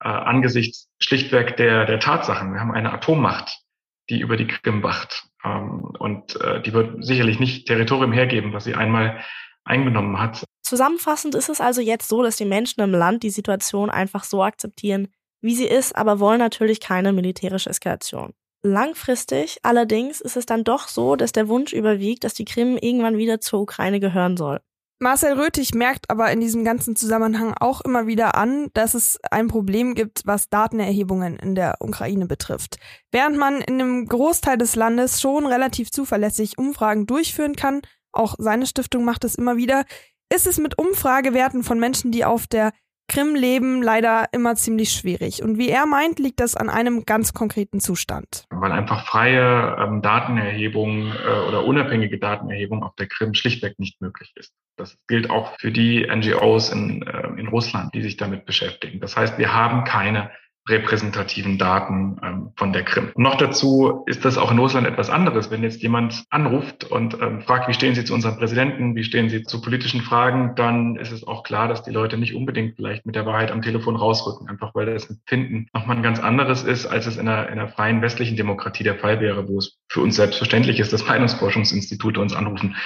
äh, 0.00 0.08
angesichts 0.08 0.88
schlichtweg 1.00 1.56
der, 1.56 1.84
der 1.84 2.00
Tatsachen. 2.00 2.52
Wir 2.52 2.60
haben 2.60 2.72
eine 2.72 2.92
Atommacht, 2.92 3.65
die 4.10 4.20
über 4.20 4.36
die 4.36 4.46
Krim 4.46 4.82
wacht. 4.82 5.28
Ähm, 5.44 5.84
und 5.98 6.40
äh, 6.40 6.62
die 6.62 6.72
wird 6.72 7.04
sicherlich 7.04 7.38
nicht 7.40 7.66
Territorium 7.66 8.12
hergeben, 8.12 8.52
was 8.52 8.64
sie 8.64 8.74
einmal 8.74 9.20
eingenommen 9.64 10.18
hat. 10.18 10.44
Zusammenfassend 10.62 11.34
ist 11.34 11.48
es 11.48 11.60
also 11.60 11.80
jetzt 11.80 12.08
so, 12.08 12.22
dass 12.22 12.36
die 12.36 12.44
Menschen 12.44 12.80
im 12.80 12.92
Land 12.92 13.22
die 13.22 13.30
Situation 13.30 13.90
einfach 13.90 14.24
so 14.24 14.42
akzeptieren, 14.42 15.08
wie 15.40 15.54
sie 15.54 15.66
ist, 15.66 15.96
aber 15.96 16.18
wollen 16.18 16.38
natürlich 16.38 16.80
keine 16.80 17.12
militärische 17.12 17.70
Eskalation. 17.70 18.32
Langfristig 18.62 19.58
allerdings 19.62 20.20
ist 20.20 20.36
es 20.36 20.46
dann 20.46 20.64
doch 20.64 20.88
so, 20.88 21.14
dass 21.14 21.32
der 21.32 21.48
Wunsch 21.48 21.72
überwiegt, 21.72 22.24
dass 22.24 22.34
die 22.34 22.44
Krim 22.44 22.76
irgendwann 22.76 23.16
wieder 23.16 23.40
zur 23.40 23.60
Ukraine 23.60 24.00
gehören 24.00 24.36
soll. 24.36 24.60
Marcel 24.98 25.38
Röthig 25.38 25.74
merkt 25.74 26.08
aber 26.08 26.32
in 26.32 26.40
diesem 26.40 26.64
ganzen 26.64 26.96
Zusammenhang 26.96 27.52
auch 27.60 27.82
immer 27.82 28.06
wieder 28.06 28.34
an, 28.34 28.68
dass 28.72 28.94
es 28.94 29.18
ein 29.30 29.46
Problem 29.46 29.94
gibt, 29.94 30.22
was 30.24 30.48
Datenerhebungen 30.48 31.38
in 31.38 31.54
der 31.54 31.76
Ukraine 31.80 32.26
betrifft. 32.26 32.78
Während 33.10 33.36
man 33.36 33.60
in 33.60 33.74
einem 33.74 34.06
Großteil 34.06 34.56
des 34.56 34.74
Landes 34.74 35.20
schon 35.20 35.46
relativ 35.46 35.90
zuverlässig 35.90 36.56
Umfragen 36.56 37.06
durchführen 37.06 37.56
kann, 37.56 37.82
auch 38.12 38.36
seine 38.38 38.66
Stiftung 38.66 39.04
macht 39.04 39.24
es 39.24 39.34
immer 39.34 39.58
wieder, 39.58 39.84
ist 40.32 40.46
es 40.46 40.56
mit 40.56 40.78
Umfragewerten 40.78 41.62
von 41.62 41.78
Menschen, 41.78 42.10
die 42.10 42.24
auf 42.24 42.46
der 42.46 42.72
Krim 43.08 43.34
leben, 43.34 43.82
leider 43.82 44.26
immer 44.32 44.54
ziemlich 44.56 44.90
schwierig. 44.90 45.42
Und 45.42 45.58
wie 45.58 45.68
er 45.68 45.86
meint, 45.86 46.18
liegt 46.18 46.40
das 46.40 46.56
an 46.56 46.68
einem 46.68 47.04
ganz 47.04 47.32
konkreten 47.32 47.80
Zustand. 47.80 48.44
Weil 48.50 48.72
einfach 48.72 49.06
freie 49.06 49.76
ähm, 49.78 50.02
Datenerhebung 50.02 51.12
äh, 51.12 51.48
oder 51.48 51.64
unabhängige 51.64 52.18
Datenerhebung 52.18 52.82
auf 52.82 52.94
der 52.96 53.06
Krim 53.06 53.34
schlichtweg 53.34 53.78
nicht 53.78 54.00
möglich 54.00 54.32
ist. 54.36 54.52
Das 54.76 54.98
gilt 55.08 55.30
auch 55.30 55.58
für 55.58 55.72
die 55.72 56.06
NGOs 56.06 56.70
in, 56.70 57.02
äh, 57.02 57.28
in 57.38 57.48
Russland, 57.48 57.94
die 57.94 58.02
sich 58.02 58.16
damit 58.16 58.44
beschäftigen. 58.44 59.00
Das 59.00 59.16
heißt, 59.16 59.38
wir 59.38 59.54
haben 59.54 59.84
keine 59.84 60.30
repräsentativen 60.68 61.58
Daten 61.58 62.18
ähm, 62.22 62.52
von 62.56 62.72
der 62.72 62.82
Krim. 62.82 63.12
noch 63.16 63.36
dazu 63.36 64.02
ist 64.06 64.24
das 64.24 64.38
auch 64.38 64.50
in 64.50 64.58
Russland 64.58 64.86
etwas 64.86 65.10
anderes. 65.10 65.50
Wenn 65.50 65.62
jetzt 65.62 65.82
jemand 65.82 66.24
anruft 66.30 66.84
und 66.84 67.14
ähm, 67.20 67.40
fragt, 67.40 67.68
wie 67.68 67.74
stehen 67.74 67.94
Sie 67.94 68.04
zu 68.04 68.14
unserem 68.14 68.36
Präsidenten, 68.36 68.96
wie 68.96 69.04
stehen 69.04 69.28
Sie 69.28 69.42
zu 69.42 69.60
politischen 69.60 70.00
Fragen, 70.00 70.54
dann 70.56 70.96
ist 70.96 71.12
es 71.12 71.26
auch 71.26 71.44
klar, 71.44 71.68
dass 71.68 71.82
die 71.82 71.92
Leute 71.92 72.18
nicht 72.18 72.34
unbedingt 72.34 72.76
vielleicht 72.76 73.06
mit 73.06 73.14
der 73.14 73.26
Wahrheit 73.26 73.52
am 73.52 73.62
Telefon 73.62 73.96
rausrücken, 73.96 74.48
einfach 74.48 74.74
weil 74.74 74.86
das 74.86 75.08
Empfinden 75.08 75.68
nochmal 75.72 75.96
ein 75.96 76.02
ganz 76.02 76.18
anderes 76.18 76.64
ist, 76.64 76.86
als 76.86 77.06
es 77.06 77.16
in 77.16 77.28
einer, 77.28 77.48
in 77.48 77.58
einer 77.58 77.68
freien 77.68 78.02
westlichen 78.02 78.36
Demokratie 78.36 78.84
der 78.84 78.96
Fall 78.96 79.20
wäre, 79.20 79.48
wo 79.48 79.58
es 79.58 79.78
für 79.88 80.00
uns 80.00 80.16
selbstverständlich 80.16 80.80
ist, 80.80 80.92
dass 80.92 81.06
Meinungsforschungsinstitute 81.06 82.20
uns 82.20 82.34
anrufen 82.34 82.76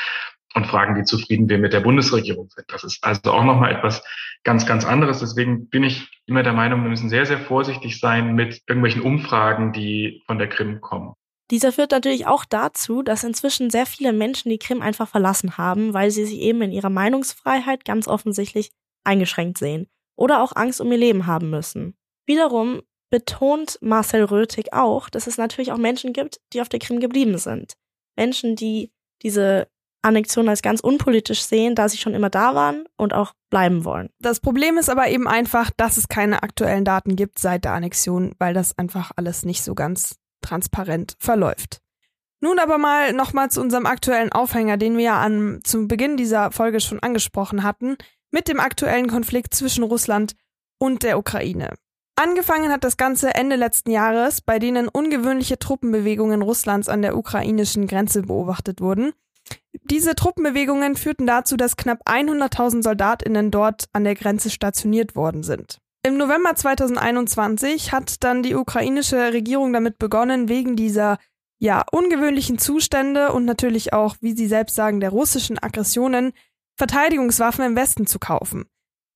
und 0.55 0.67
fragen, 0.67 0.97
wie 0.97 1.05
zufrieden 1.05 1.49
wir 1.49 1.59
mit 1.59 1.73
der 1.73 1.81
Bundesregierung 1.81 2.49
sind. 2.51 2.67
Das 2.69 2.85
ist 2.85 3.03
also 3.03 3.33
auch 3.33 3.45
nochmal 3.45 3.73
etwas 3.73 4.03
ganz, 4.43 4.67
ganz 4.67 4.85
anderes. 4.85 5.21
Deswegen 5.21 5.69
bin 5.69 5.85
ich 5.85 6.09
immer 6.27 6.43
der 6.43 6.53
Meinung, 6.53 6.83
wir 6.83 6.91
müssen 6.91 7.09
sehr, 7.09 7.27
sehr 7.27 7.39
vorsichtig 7.39 8.01
sein 8.01 8.35
mit 8.35 8.63
irgendwelchen 8.67 9.03
Umfragen, 9.03 9.73
die 9.73 10.23
von 10.27 10.39
der 10.39 10.49
Krim 10.49 10.81
kommen. 10.81 11.15
Dieser 11.51 11.73
führt 11.73 11.91
natürlich 11.91 12.27
auch 12.27 12.45
dazu, 12.45 13.03
dass 13.03 13.25
inzwischen 13.25 13.71
sehr 13.71 13.87
viele 13.87 14.13
Menschen 14.13 14.51
die 14.51 14.59
Krim 14.59 14.83
einfach 14.83 15.09
verlassen 15.09 15.59
haben, 15.59 15.95
weil 15.95 16.11
sie 16.11 16.25
sich 16.25 16.39
eben 16.39 16.63
in 16.63 16.73
ihrer 16.73 16.91
Meinungsfreiheit 16.91 17.85
ganz 17.85 18.07
offensichtlich 18.07 18.71
eingeschränkt 19.05 19.59
sehen 19.59 19.89
oder 20.17 20.43
auch 20.43 20.55
Angst 20.55 20.81
um 20.81 20.93
ihr 20.93 20.99
Leben 20.99 21.27
haben 21.27 21.51
müssen. 21.51 21.97
Wiederum 22.27 22.83
betont 23.11 23.79
Marcel 23.81 24.25
Rötig 24.25 24.73
auch, 24.73 25.11
dass 25.11 25.27
es 25.27 25.39
natürlich 25.39 25.73
auch 25.73 25.79
Menschen 25.79 26.13
gibt, 26.13 26.41
die 26.53 26.61
auf 26.61 26.69
der 26.69 26.79
Krim 26.79 27.01
geblieben 27.01 27.37
sind. 27.39 27.75
Menschen, 28.17 28.55
die 28.55 28.93
diese 29.23 29.67
Annexion 30.03 30.49
als 30.49 30.63
ganz 30.63 30.81
unpolitisch 30.81 31.43
sehen, 31.43 31.75
da 31.75 31.89
sie 31.89 31.99
schon 31.99 32.15
immer 32.15 32.31
da 32.31 32.55
waren 32.55 32.85
und 32.97 33.13
auch 33.13 33.35
bleiben 33.51 33.85
wollen. 33.85 34.11
Das 34.19 34.41
Problem 34.41 34.79
ist 34.79 34.89
aber 34.89 35.09
eben 35.09 35.29
einfach, 35.29 35.71
dass 35.77 35.97
es 35.97 36.09
keine 36.09 36.43
aktuellen 36.43 36.85
Daten 36.85 37.17
gibt 37.17 37.39
seit 37.39 37.65
der 37.65 37.73
Annexion, 37.73 38.35
weil 38.39 38.55
das 38.55 38.79
einfach 38.79 39.11
alles 39.17 39.45
nicht 39.45 39.63
so 39.63 39.75
ganz 39.75 40.17
transparent 40.43 41.17
verläuft. 41.19 41.81
Nun 42.41 42.59
aber 42.59 42.79
mal 42.79 43.13
nochmal 43.13 43.51
zu 43.51 43.61
unserem 43.61 43.85
aktuellen 43.85 44.33
Aufhänger, 44.33 44.79
den 44.79 44.97
wir 44.97 45.05
ja 45.05 45.21
an, 45.21 45.61
zum 45.63 45.89
Beginn 45.89 46.17
dieser 46.17 46.51
Folge 46.53 46.81
schon 46.81 47.01
angesprochen 47.01 47.63
hatten, 47.63 47.97
mit 48.31 48.49
dem 48.49 48.61
aktuellen 48.61 49.09
Konflikt 49.09 49.53
zwischen 49.53 49.85
Russland 49.85 50.35
und 50.79 51.03
der 51.03 51.19
Ukraine. 51.19 51.75
Angefangen 52.17 52.71
hat 52.71 52.85
das 52.85 52.97
Ganze 52.97 53.35
Ende 53.35 53.57
letzten 53.57 53.91
Jahres, 53.91 54.41
bei 54.41 54.59
denen 54.59 54.89
ungewöhnliche 54.89 55.59
Truppenbewegungen 55.59 56.43
Russlands 56.43 56.89
an 56.89 57.03
der 57.03 57.17
ukrainischen 57.17 57.87
Grenze 57.87 58.23
beobachtet 58.23 58.81
wurden. 58.81 59.13
Diese 59.85 60.15
Truppenbewegungen 60.15 60.97
führten 60.97 61.27
dazu, 61.27 61.57
dass 61.57 61.77
knapp 61.77 62.01
100.000 62.07 62.83
Soldatinnen 62.83 63.51
dort 63.51 63.85
an 63.93 64.05
der 64.05 64.15
Grenze 64.15 64.51
stationiert 64.51 65.15
worden 65.15 65.43
sind. 65.43 65.79
Im 66.03 66.17
November 66.17 66.55
2021 66.55 67.93
hat 67.93 68.25
dann 68.25 68.43
die 68.43 68.55
ukrainische 68.55 69.33
Regierung 69.33 69.73
damit 69.73 69.99
begonnen, 69.99 70.49
wegen 70.49 70.75
dieser 70.75 71.19
ja 71.59 71.85
ungewöhnlichen 71.93 72.59
Zustände 72.59 73.33
und 73.33 73.45
natürlich 73.45 73.93
auch, 73.93 74.17
wie 74.21 74.35
sie 74.35 74.47
selbst 74.47 74.75
sagen, 74.75 75.01
der 75.01 75.11
russischen 75.11 75.63
Aggressionen 75.63 76.33
Verteidigungswaffen 76.79 77.65
im 77.65 77.77
Westen 77.77 78.07
zu 78.07 78.19
kaufen. 78.19 78.65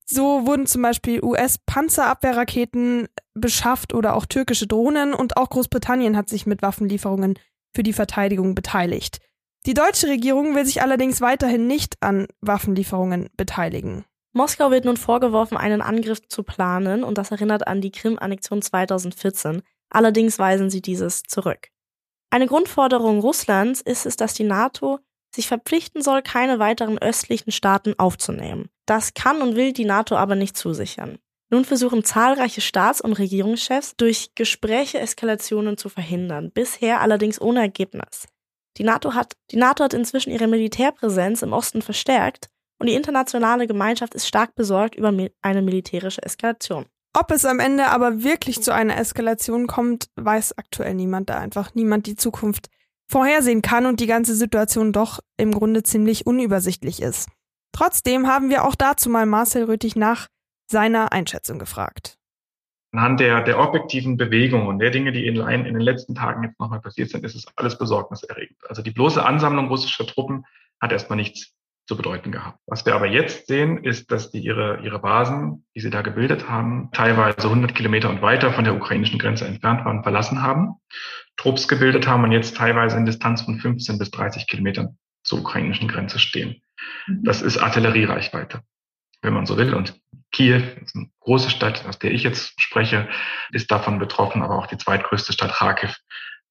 So 0.05 0.47
wurden 0.47 0.67
zum 0.67 0.83
Beispiel 0.83 1.25
US-Panzerabwehrraketen 1.25 3.09
beschafft 3.33 3.95
oder 3.95 4.15
auch 4.15 4.27
türkische 4.27 4.67
Drohnen 4.67 5.15
und 5.15 5.39
auch 5.39 5.49
Großbritannien 5.49 6.17
hat 6.17 6.29
sich 6.29 6.45
mit 6.45 6.61
Waffenlieferungen 6.61 7.39
für 7.75 7.83
die 7.83 7.95
Verteidigung 7.95 8.55
beteiligt. 8.55 9.21
Die 9.67 9.73
deutsche 9.73 10.09
Regierung 10.09 10.55
will 10.55 10.67
sich 10.67 10.83
allerdings 10.83 11.23
weiterhin 11.23 11.67
nicht 11.67 11.97
an 12.01 12.27
Waffenlieferungen 12.43 13.31
beteiligen. 13.35 14.05
Moskau 14.35 14.71
wird 14.71 14.85
nun 14.85 14.99
vorgeworfen, 14.99 15.57
einen 15.57 15.81
Angriff 15.81 16.27
zu 16.29 16.43
planen 16.43 17.03
und 17.03 17.17
das 17.17 17.31
erinnert 17.31 17.67
an 17.67 17.81
die 17.81 17.91
Krim-Annexion 17.91 18.61
2014. 18.61 19.63
Allerdings 19.89 20.39
weisen 20.39 20.69
sie 20.69 20.83
dieses 20.83 21.23
zurück. 21.23 21.69
Eine 22.31 22.47
Grundforderung 22.47 23.21
Russlands 23.21 23.81
ist 23.81 24.05
es, 24.05 24.17
dass 24.17 24.35
die 24.35 24.45
NATO 24.45 24.99
sich 25.35 25.49
verpflichten 25.49 26.03
soll, 26.03 26.21
keine 26.21 26.59
weiteren 26.59 26.99
östlichen 26.99 27.53
Staaten 27.53 27.95
aufzunehmen. 27.97 28.69
Das 28.87 29.15
kann 29.15 29.41
und 29.41 29.57
will 29.57 29.73
die 29.73 29.85
NATO 29.85 30.17
aber 30.17 30.35
nicht 30.35 30.59
zusichern. 30.59 31.19
Nun 31.49 31.65
versuchen 31.65 32.05
zahlreiche 32.05 32.61
Staats- 32.61 33.01
und 33.01 33.15
Regierungschefs 33.15 33.97
durch 33.97 34.35
Gespräche 34.35 34.99
Eskalationen 34.99 35.77
zu 35.77 35.89
verhindern, 35.89 36.51
bisher 36.53 37.01
allerdings 37.01 37.41
ohne 37.41 37.61
Ergebnis. 37.61 38.27
Die 38.77 38.85
NATO 38.85 39.15
hat, 39.15 39.35
die 39.51 39.57
NATO 39.57 39.85
hat 39.85 39.95
inzwischen 39.95 40.31
ihre 40.31 40.47
Militärpräsenz 40.47 41.43
im 41.43 41.53
Osten 41.53 41.83
verstärkt 41.83 42.49
und 42.79 42.89
die 42.89 42.95
internationale 42.95 43.67
Gemeinschaft 43.67 44.15
ist 44.15 44.27
stark 44.27 44.55
besorgt 44.55 44.95
über 44.97 45.13
eine 45.43 45.63
militärische 45.63 46.23
Eskalation. 46.23 46.87
Ob 47.17 47.31
es 47.31 47.45
am 47.45 47.61
Ende 47.61 47.87
aber 47.87 48.25
wirklich 48.25 48.61
zu 48.63 48.75
einer 48.75 48.99
Eskalation 48.99 49.69
kommt, 49.69 50.07
weiß 50.17 50.59
aktuell 50.59 50.95
niemand, 50.95 51.31
da 51.31 51.39
einfach 51.39 51.75
niemand 51.75 52.07
die 52.07 52.17
Zukunft 52.17 52.69
vorhersehen 53.09 53.63
kann 53.63 53.87
und 53.87 54.01
die 54.01 54.07
ganze 54.07 54.35
Situation 54.35 54.93
doch 54.93 55.21
im 55.37 55.53
Grunde 55.53 55.85
ziemlich 55.85 56.27
unübersichtlich 56.27 57.01
ist. 57.01 57.29
Trotzdem 57.73 58.27
haben 58.27 58.51
wir 58.51 58.65
auch 58.65 58.75
dazu 58.75 59.11
mal 59.11 59.27
Marcel 59.27 59.65
Rötig 59.65 59.95
nach 59.95 60.27
seiner 60.67 61.13
Einschätzung 61.13 61.59
gefragt. 61.59 62.19
Anhand 62.95 63.19
der, 63.19 63.43
der 63.43 63.59
objektiven 63.59 64.17
Bewegung 64.17 64.69
und 64.69 64.79
der 64.79 64.91
Dinge, 64.91 65.11
die 65.11 65.27
in, 65.27 65.37
in 65.37 65.65
den 65.65 65.81
letzten 65.81 66.15
Tagen 66.15 66.45
jetzt 66.45 66.61
nochmal 66.61 66.81
passiert 66.81 67.11
sind, 67.11 67.25
ist 67.25 67.35
es 67.35 67.45
alles 67.57 67.77
besorgniserregend. 67.77 68.57
Also 68.69 68.83
die 68.83 68.93
bloße 68.93 69.25
Ansammlung 69.25 69.67
russischer 69.67 70.07
Truppen 70.07 70.45
hat 70.81 70.93
erstmal 70.93 71.17
nichts 71.17 71.53
zu 71.87 71.97
bedeuten 71.97 72.31
gehabt. 72.31 72.61
Was 72.67 72.87
wir 72.87 72.95
aber 72.95 73.07
jetzt 73.07 73.49
sehen, 73.49 73.83
ist, 73.83 74.13
dass 74.13 74.31
die 74.31 74.39
ihre, 74.39 74.81
ihre 74.85 75.01
Basen, 75.01 75.67
die 75.75 75.81
sie 75.81 75.91
da 75.91 76.03
gebildet 76.03 76.49
haben, 76.49 76.91
teilweise 76.93 77.49
100 77.49 77.75
Kilometer 77.75 78.09
und 78.11 78.23
weiter 78.23 78.53
von 78.53 78.63
der 78.63 78.77
ukrainischen 78.77 79.19
Grenze 79.19 79.45
entfernt 79.45 79.85
waren, 79.85 80.05
verlassen 80.05 80.43
haben, 80.43 80.77
Trupps 81.37 81.67
gebildet 81.67 82.07
haben 82.07 82.23
und 82.23 82.31
jetzt 82.31 82.57
teilweise 82.57 82.97
in 82.97 83.07
Distanz 83.07 83.43
von 83.43 83.59
15 83.59 83.99
bis 83.99 84.13
30 84.13 84.47
Kilometern 84.47 84.99
zur 85.25 85.41
ukrainischen 85.41 85.89
Grenze 85.89 86.21
stehen. 86.21 86.63
Mhm. 87.09 87.25
Das 87.25 87.43
ist 87.43 87.59
Artilleriereichweite, 87.59 88.63
wenn 89.25 89.35
man 89.35 89.47
so 89.47 89.57
will. 89.57 89.75
Und 89.75 90.01
Kiew, 90.33 90.63
ist 90.83 90.95
eine 90.95 91.09
große 91.21 91.51
Stadt, 91.51 91.85
aus 91.87 91.99
der 91.99 92.13
ich 92.13 92.23
jetzt 92.23 92.61
spreche, 92.61 93.09
ist 93.51 93.71
davon 93.71 93.99
betroffen, 93.99 94.43
aber 94.43 94.59
auch 94.59 94.67
die 94.67 94.79
zweitgrößte 94.79 95.33
Stadt 95.33 95.53
Kharkiv 95.53 95.97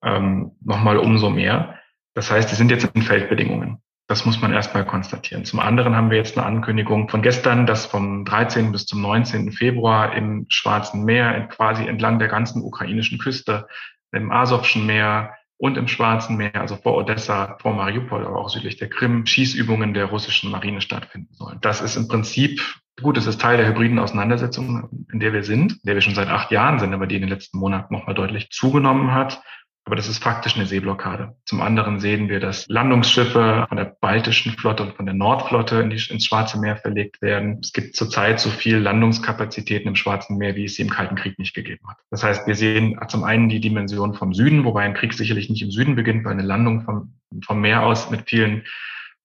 ähm, 0.04 0.52
nochmal 0.62 0.98
umso 0.98 1.30
mehr. 1.30 1.80
Das 2.14 2.30
heißt, 2.30 2.52
die 2.52 2.56
sind 2.56 2.72
jetzt 2.72 2.84
in 2.94 3.02
Feldbedingungen. 3.02 3.80
Das 4.08 4.26
muss 4.26 4.42
man 4.42 4.54
erstmal 4.54 4.86
konstatieren. 4.86 5.46
Zum 5.46 5.60
anderen 5.60 5.96
haben 5.96 6.10
wir 6.10 6.18
jetzt 6.18 6.38
eine 6.38 6.46
Ankündigung 6.46 7.08
von 7.08 7.22
gestern, 7.22 7.66
dass 7.66 7.86
vom 7.86 8.26
13. 8.26 8.72
bis 8.72 8.86
zum 8.86 9.02
19. 9.02 9.52
Februar 9.54 10.14
im 10.14 10.46
Schwarzen 10.50 11.06
Meer, 11.06 11.48
quasi 11.48 11.88
entlang 11.88 12.20
der 12.20 12.28
ganzen 12.28 12.62
ukrainischen 12.62 13.18
Küste, 13.18 13.68
im 14.12 14.32
Asowschen 14.32 14.86
Meer 14.86 15.34
und 15.64 15.78
im 15.78 15.88
Schwarzen 15.88 16.36
Meer, 16.36 16.60
also 16.60 16.76
vor 16.76 16.98
Odessa, 16.98 17.58
vor 17.62 17.74
Mariupol, 17.74 18.26
aber 18.26 18.38
auch 18.38 18.50
südlich 18.50 18.76
der 18.76 18.90
Krim, 18.90 19.26
Schießübungen 19.26 19.94
der 19.94 20.08
russischen 20.08 20.52
Marine 20.52 20.82
stattfinden 20.82 21.34
sollen. 21.36 21.58
Das 21.62 21.80
ist 21.80 21.96
im 21.96 22.10
Prinzip 22.10 22.60
Gut, 23.02 23.18
es 23.18 23.26
ist 23.26 23.42
Teil 23.42 23.58
der 23.58 23.68
hybriden 23.68 23.98
Auseinandersetzung, 23.98 25.08
in 25.12 25.20
der 25.20 25.34
wir 25.34 25.44
sind, 25.44 25.72
in 25.72 25.80
der 25.84 25.96
wir 25.96 26.02
schon 26.02 26.14
seit 26.14 26.28
acht 26.28 26.52
Jahren 26.52 26.78
sind, 26.78 26.94
aber 26.94 27.08
die 27.08 27.16
in 27.16 27.22
den 27.22 27.30
letzten 27.30 27.58
Monaten 27.58 27.92
nochmal 27.92 28.14
deutlich 28.14 28.52
zugenommen 28.52 29.14
hat. 29.14 29.42
Aber 29.86 29.98
das 29.98 30.08
ist 30.08 30.24
faktisch 30.24 30.56
eine 30.56 30.66
Seeblockade. 30.66 31.36
Zum 31.46 31.62
anderen 31.62 32.00
sehen 32.00 32.30
wir, 32.30 32.40
dass 32.40 32.68
Landungsschiffe 32.70 33.66
von 33.68 33.78
der 33.78 33.96
baltischen 34.00 34.54
Flotte 34.54 34.84
und 34.84 34.96
von 34.96 35.06
der 35.06 35.14
Nordflotte 35.14 35.82
in 35.82 35.90
die, 35.90 36.02
ins 36.10 36.26
Schwarze 36.26 36.58
Meer 36.58 36.78
verlegt 36.78 37.22
werden. 37.22 37.60
Es 37.62 37.74
gibt 37.74 37.96
zurzeit 37.96 38.40
so 38.40 38.50
viel 38.50 38.78
Landungskapazitäten 38.78 39.90
im 39.90 39.96
Schwarzen 39.96 40.38
Meer, 40.38 40.56
wie 40.56 40.66
es 40.66 40.76
sie 40.76 40.84
im 40.84 40.90
Kalten 40.90 41.16
Krieg 41.16 41.38
nicht 41.38 41.54
gegeben 41.54 41.86
hat. 41.90 41.98
Das 42.12 42.24
heißt, 42.24 42.48
wir 42.48 42.56
sehen 42.56 42.98
zum 43.10 43.26
einen 43.26 43.50
die 43.50 43.60
Dimension 43.60 44.14
vom 44.14 44.34
Süden, 44.34 44.64
wobei 44.64 44.84
ein 44.84 44.94
Krieg 44.94 45.14
sicherlich 45.14 45.50
nicht 45.50 45.62
im 45.62 45.72
Süden 45.72 45.96
beginnt, 45.96 46.24
weil 46.24 46.34
eine 46.34 46.44
Landung 46.44 46.82
vom, 46.84 47.16
vom 47.46 47.60
Meer 47.60 47.84
aus 47.84 48.10
mit 48.10 48.30
vielen 48.30 48.64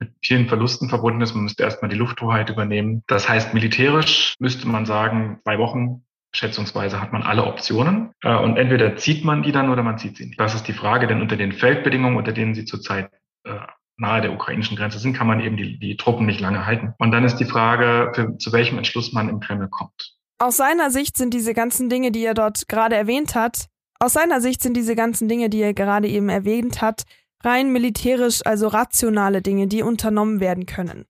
mit 0.01 0.12
vielen 0.23 0.47
Verlusten 0.47 0.88
verbunden 0.88 1.21
ist. 1.23 1.35
Man 1.35 1.44
müsste 1.44 1.64
erstmal 1.64 1.88
die 1.88 1.97
Lufthoheit 1.97 2.51
übernehmen. 2.51 3.03
Das 3.09 3.29
heißt, 3.29 3.53
militärisch 3.53 4.37
müsste 4.38 4.68
man 4.68 4.87
sagen, 4.87 5.40
zwei 5.42 5.59
Wochen 5.59 6.05
schätzungsweise 6.32 7.00
hat 7.00 7.12
man 7.12 7.22
alle 7.22 7.44
Optionen 7.44 8.12
äh, 8.22 8.34
und 8.34 8.56
entweder 8.56 8.96
zieht 8.96 9.24
man 9.24 9.42
die 9.42 9.52
dann 9.52 9.70
oder 9.70 9.82
man 9.82 9.98
zieht 9.98 10.16
sie 10.16 10.26
nicht. 10.26 10.40
Das 10.40 10.54
ist 10.54 10.68
die 10.68 10.72
Frage, 10.72 11.06
denn 11.06 11.22
unter 11.22 11.36
den 11.36 11.52
Feldbedingungen, 11.52 12.16
unter 12.16 12.32
denen 12.32 12.54
sie 12.54 12.64
zurzeit 12.64 13.10
äh, 13.44 13.58
nahe 13.96 14.20
der 14.20 14.32
ukrainischen 14.32 14.76
Grenze 14.76 14.98
sind, 14.98 15.14
kann 15.14 15.26
man 15.26 15.40
eben 15.40 15.56
die, 15.56 15.78
die 15.78 15.96
Truppen 15.96 16.26
nicht 16.26 16.40
lange 16.40 16.66
halten. 16.66 16.94
Und 16.98 17.10
dann 17.10 17.24
ist 17.24 17.36
die 17.36 17.44
Frage, 17.44 18.12
für, 18.14 18.38
zu 18.38 18.52
welchem 18.52 18.78
Entschluss 18.78 19.12
man 19.12 19.28
im 19.28 19.40
Kreml 19.40 19.68
kommt. 19.68 20.14
Aus 20.38 20.56
seiner 20.56 20.90
Sicht 20.90 21.16
sind 21.16 21.34
diese 21.34 21.52
ganzen 21.52 21.88
Dinge, 21.88 22.12
die 22.12 22.24
er 22.24 22.34
dort 22.34 22.68
gerade 22.68 22.94
erwähnt 22.94 23.34
hat, 23.34 23.66
aus 24.00 24.12
seiner 24.12 24.40
Sicht 24.40 24.62
sind 24.62 24.76
diese 24.76 24.94
ganzen 24.94 25.28
Dinge, 25.28 25.50
die 25.50 25.60
er 25.60 25.74
gerade 25.74 26.06
eben 26.06 26.28
erwähnt 26.28 26.80
hat, 26.80 27.02
rein 27.42 27.72
militärisch, 27.72 28.42
also 28.44 28.68
rationale 28.68 29.42
Dinge, 29.42 29.66
die 29.66 29.82
unternommen 29.82 30.38
werden 30.38 30.66
können. 30.66 31.06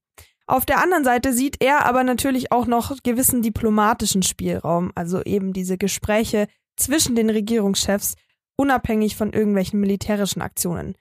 Auf 0.49 0.65
der 0.65 0.81
anderen 0.81 1.03
Seite 1.03 1.31
sieht 1.31 1.61
er 1.61 1.85
aber 1.85 2.03
natürlich 2.03 2.51
auch 2.51 2.65
noch 2.65 2.91
gewissen 3.03 3.43
diplomatischen 3.43 4.23
Spielraum, 4.23 4.91
also 4.95 5.21
eben 5.21 5.53
diese 5.53 5.77
Gespräche 5.77 6.47
zwischen 6.75 7.15
den 7.15 7.29
Regierungschefs, 7.29 8.15
unabhängig 8.57 9.15
von 9.15 9.31
irgendwelchen 9.31 9.79
militärischen 9.79 10.41
Aktionen. 10.41 10.95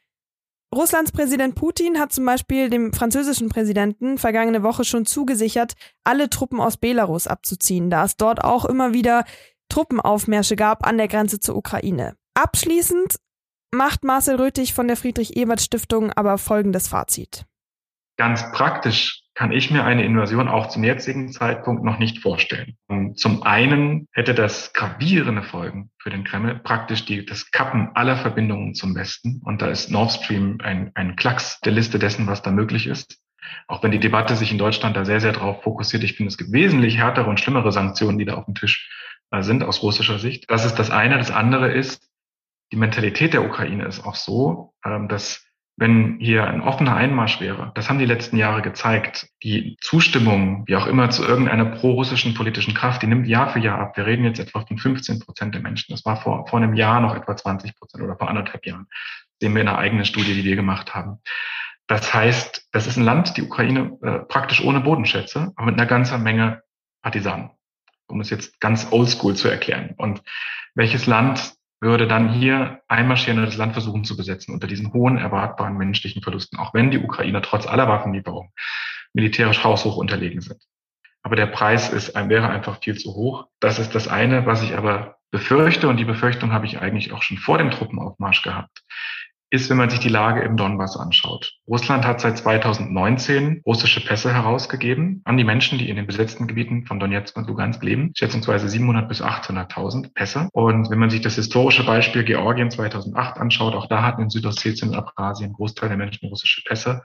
Russlands 0.75 1.13
Präsident 1.13 1.55
Putin 1.55 1.99
hat 1.99 2.13
zum 2.13 2.27
Beispiel 2.27 2.69
dem 2.69 2.93
französischen 2.93 3.49
Präsidenten 3.49 4.19
vergangene 4.19 4.63
Woche 4.63 4.85
schon 4.85 5.07
zugesichert, 5.07 5.73
alle 6.05 6.29
Truppen 6.29 6.61
aus 6.61 6.77
Belarus 6.77 7.27
abzuziehen, 7.27 7.89
da 7.89 8.05
es 8.05 8.19
dort 8.19 8.45
auch 8.45 8.67
immer 8.67 8.93
wieder 8.93 9.25
Truppenaufmärsche 9.71 10.57
gab 10.57 10.87
an 10.87 10.99
der 10.99 11.09
Grenze 11.09 11.41
zur 11.41 11.57
Ukraine. 11.57 12.17
Abschließend 12.35 13.17
macht 13.71 14.05
Marcel 14.05 14.37
Röthig 14.37 14.75
von 14.75 14.89
der 14.89 14.99
Friedrich-Ebert-Stiftung 14.99 16.13
aber 16.13 16.37
folgendes 16.37 16.89
Fazit. 16.89 17.47
Ganz 18.19 18.43
praktisch 18.53 19.23
kann 19.39 19.53
ich 19.53 19.71
mir 19.71 19.85
eine 19.85 20.05
Invasion 20.05 20.49
auch 20.49 20.67
zum 20.67 20.83
jetzigen 20.83 21.31
Zeitpunkt 21.31 21.85
noch 21.85 22.01
nicht 22.01 22.19
vorstellen. 22.19 22.77
Zum 23.15 23.45
einen 23.45 24.09
hätte 24.11 24.35
das 24.35 24.73
gravierende 24.73 25.45
Folgen 25.45 25.93
für 26.03 26.11
den 26.11 26.25
Kreml, 26.25 26.57
praktisch 26.59 27.05
die, 27.05 27.25
das 27.25 27.53
Kappen 27.53 27.91
aller 27.95 28.17
Verbindungen 28.17 28.75
zum 28.75 28.97
Westen. 28.97 29.41
Und 29.45 29.63
da 29.63 29.69
ist 29.69 29.93
Nord 29.93 30.11
Stream 30.11 30.59
ein, 30.65 30.91
ein 30.97 31.15
Klacks 31.15 31.61
der 31.61 31.71
Liste 31.71 32.01
dessen, 32.01 32.27
was 32.27 32.43
da 32.43 32.51
möglich 32.51 32.89
ist. 32.89 33.21
Auch 33.69 33.81
wenn 33.85 33.93
die 33.93 34.01
Debatte 34.01 34.35
sich 34.35 34.51
in 34.51 34.59
Deutschland 34.59 34.97
da 34.97 35.05
sehr, 35.05 35.21
sehr 35.21 35.35
drauf 35.35 35.63
fokussiert. 35.63 36.03
Ich 36.03 36.17
finde, 36.17 36.31
es 36.31 36.37
gibt 36.37 36.51
wesentlich 36.51 36.97
härtere 36.97 37.31
und 37.31 37.39
schlimmere 37.39 37.71
Sanktionen, 37.71 38.19
die 38.19 38.25
da 38.25 38.35
auf 38.35 38.47
dem 38.47 38.57
Tisch 38.57 38.91
äh, 39.31 39.43
sind 39.43 39.63
aus 39.63 39.85
russischer 39.85 40.19
Sicht. 40.19 40.51
Das 40.51 40.65
ist 40.65 40.81
das 40.81 40.91
eine. 40.91 41.17
Das 41.17 41.31
andere 41.31 41.71
ist, 41.71 42.11
die 42.73 42.77
Mentalität 42.77 43.35
der 43.35 43.45
Ukraine 43.45 43.87
ist 43.87 44.05
auch 44.05 44.17
so, 44.17 44.75
ähm, 44.85 45.07
dass 45.07 45.48
wenn 45.79 46.19
hier 46.19 46.45
ein 46.45 46.61
offener 46.61 46.97
Einmarsch 46.97 47.41
wäre, 47.41 47.71
das 47.77 47.89
haben 47.89 48.01
die 48.01 48.05
letzten 48.05 48.37
Jahre 48.37 48.63
gezeigt, 48.63 49.29
die 49.45 49.77
Zustimmung, 49.81 50.65
wie 50.67 50.75
auch 50.75 50.89
immer, 50.89 51.09
zu 51.11 51.25
irgendeiner 51.25 51.67
pro-russischen 51.67 52.35
politischen 52.35 52.75
Kraft, 52.75 53.03
die 53.03 53.07
nimmt 53.07 53.29
Jahr 53.29 53.51
für 53.51 53.61
Jahr 53.61 53.79
ab. 53.79 53.97
Wir 53.97 54.05
reden 54.05 54.25
jetzt 54.25 54.41
etwa 54.41 54.67
von 54.67 54.77
15 54.77 55.21
Prozent 55.21 55.55
der 55.55 55.63
Menschen. 55.63 55.93
Das 55.93 56.05
war 56.05 56.21
vor, 56.21 56.49
vor 56.49 56.59
einem 56.59 56.75
Jahr 56.75 57.01
noch 57.01 57.15
etwa 57.15 57.37
20 57.37 57.77
Prozent 57.77 58.03
oder 58.03 58.17
vor 58.17 58.29
anderthalb 58.29 58.67
Jahren. 58.67 58.89
Sehen 59.41 59.55
wir 59.55 59.63
in 59.63 59.69
einer 59.69 59.79
eigenen 59.79 60.05
Studie, 60.05 60.35
die 60.35 60.43
wir 60.43 60.57
gemacht 60.57 60.97
haben. 60.97 61.21
Das 61.87 62.13
heißt, 62.13 62.69
das 62.73 62.89
ist 62.89 62.97
ein 62.97 63.05
Land, 63.05 63.37
die 63.37 63.43
Ukraine, 63.43 63.97
äh, 64.03 64.19
praktisch 64.19 64.61
ohne 64.61 64.81
Bodenschätze, 64.81 65.53
aber 65.55 65.67
mit 65.67 65.77
einer 65.77 65.87
ganzen 65.87 66.21
Menge 66.25 66.63
Partisanen, 67.03 67.51
um 68.09 68.21
es 68.21 68.31
jetzt 68.31 68.61
ganz 68.61 68.89
oldschool 68.91 69.37
zu 69.37 69.47
erklären. 69.47 69.95
Und 69.97 70.23
welches 70.75 71.07
Land 71.07 71.55
würde 71.81 72.09
dann 72.09 72.33
hier 72.33 72.81
einmarschieren 72.89 73.39
und 73.39 73.47
das 73.47 73.57
Land 73.57 73.73
versuchen 73.73 74.05
zu 74.05 74.17
besetzen 74.17 74.53
unter 74.53 74.67
diesen 74.67 74.93
hohen 74.93 75.17
erwartbaren 75.17 75.77
menschlichen 75.77 76.23
Verlusten, 76.23 76.59
auch 76.59 76.75
wenn 76.75 76.91
die 76.91 76.99
Ukrainer 76.99 77.43
trotz 77.43 77.67
aller 77.67 77.89
Waffenlieferungen 77.89 78.51
militärisch 79.15 79.63
haushoch 79.65 79.97
unterlegen 79.97 80.41
sind. 80.41 80.61
Aber 81.23 81.37
der 81.37 81.47
Preis 81.47 81.91
ist, 81.91 82.15
wäre 82.15 82.49
einfach 82.49 82.81
viel 82.83 82.97
zu 82.97 83.15
hoch. 83.15 83.47
Das 83.61 83.79
ist 83.79 83.95
das 83.95 84.09
eine, 84.09 84.47
was 84.47 84.63
ich 84.63 84.77
aber 84.77 85.17
befürchte, 85.31 85.89
und 85.89 85.99
die 85.99 86.05
Befürchtung 86.05 86.53
habe 86.53 86.67
ich 86.67 86.79
eigentlich 86.79 87.13
auch 87.13 87.23
schon 87.23 87.37
vor 87.37 87.59
dem 87.59 87.71
Truppenaufmarsch 87.71 88.43
gehabt, 88.43 88.83
ist, 89.51 89.71
wenn 89.71 89.79
man 89.79 89.89
sich 89.89 90.01
die 90.01 90.09
Lage 90.09 90.43
im 90.43 90.57
Donbass 90.57 90.97
anschaut. 90.97 91.55
Russland 91.67 92.07
hat 92.07 92.21
seit 92.21 92.37
2019 92.37 93.63
russische 93.65 94.05
Pässe 94.05 94.33
herausgegeben 94.33 95.23
an 95.25 95.37
die 95.37 95.45
Menschen, 95.45 95.79
die 95.79 95.89
in 95.89 95.97
den 95.97 96.07
besetzten 96.07 96.47
Gebieten 96.47 96.85
von 96.85 97.01
Donetsk 97.01 97.37
und 97.37 97.49
Lugansk 97.49 97.83
leben, 97.83 98.13
schätzungsweise 98.15 98.69
700 98.69 99.09
bis 99.09 99.23
800.000 99.23 100.13
Pässe. 100.13 100.49
Und 100.53 100.91
wenn 100.91 100.99
man 100.99 101.11
sich 101.11 101.23
das 101.23 101.37
historische 101.37 101.85
Beispiel 101.85 102.25
Georgien 102.25 102.71
2008 102.71 103.39
anschaut, 103.39 103.75
auch 103.75 103.87
da 103.87 104.03
hatten 104.03 104.23
in 104.23 104.31
Südossetien 104.31 104.91
und 104.91 104.97
Abkhazien 104.97 105.55
Großteil 105.55 105.89
der 105.89 105.99
Menschen 105.99 106.29
russische 106.29 106.63
Pässe. 106.65 107.03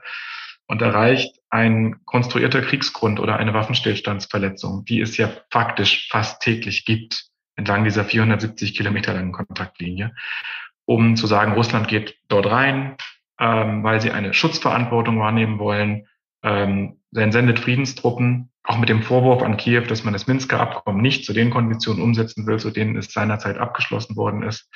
Und 0.66 0.80
da 0.80 0.90
reicht 0.90 1.36
ein 1.50 2.04
konstruierter 2.04 2.62
Kriegsgrund 2.62 3.20
oder 3.20 3.36
eine 3.36 3.54
Waffenstillstandsverletzung, 3.54 4.84
die 4.84 5.00
es 5.00 5.16
ja 5.16 5.30
faktisch 5.50 6.08
fast 6.10 6.40
täglich 6.40 6.84
gibt, 6.84 7.26
entlang 7.56 7.84
dieser 7.84 8.04
470 8.04 8.74
Kilometer 8.74 9.14
langen 9.14 9.32
Kontaktlinie, 9.32 10.12
um 10.86 11.16
zu 11.16 11.26
sagen, 11.26 11.52
Russland 11.52 11.88
geht 11.88 12.16
dort 12.28 12.46
rein, 12.46 12.96
ähm, 13.38 13.82
weil 13.82 14.00
sie 14.00 14.10
eine 14.10 14.34
Schutzverantwortung 14.34 15.18
wahrnehmen 15.18 15.58
wollen, 15.58 16.06
ähm, 16.42 17.00
sendet 17.10 17.58
Friedenstruppen, 17.58 18.50
auch 18.64 18.78
mit 18.78 18.88
dem 18.88 19.02
Vorwurf 19.02 19.42
an 19.42 19.56
Kiew, 19.56 19.82
dass 19.82 20.04
man 20.04 20.12
das 20.12 20.26
Minsker 20.26 20.60
Abkommen 20.60 21.00
nicht 21.00 21.24
zu 21.24 21.32
den 21.32 21.50
Konditionen 21.50 22.02
umsetzen 22.02 22.46
will, 22.46 22.58
zu 22.58 22.70
denen 22.70 22.96
es 22.96 23.12
seinerzeit 23.12 23.58
abgeschlossen 23.58 24.16
worden 24.16 24.42
ist, 24.42 24.68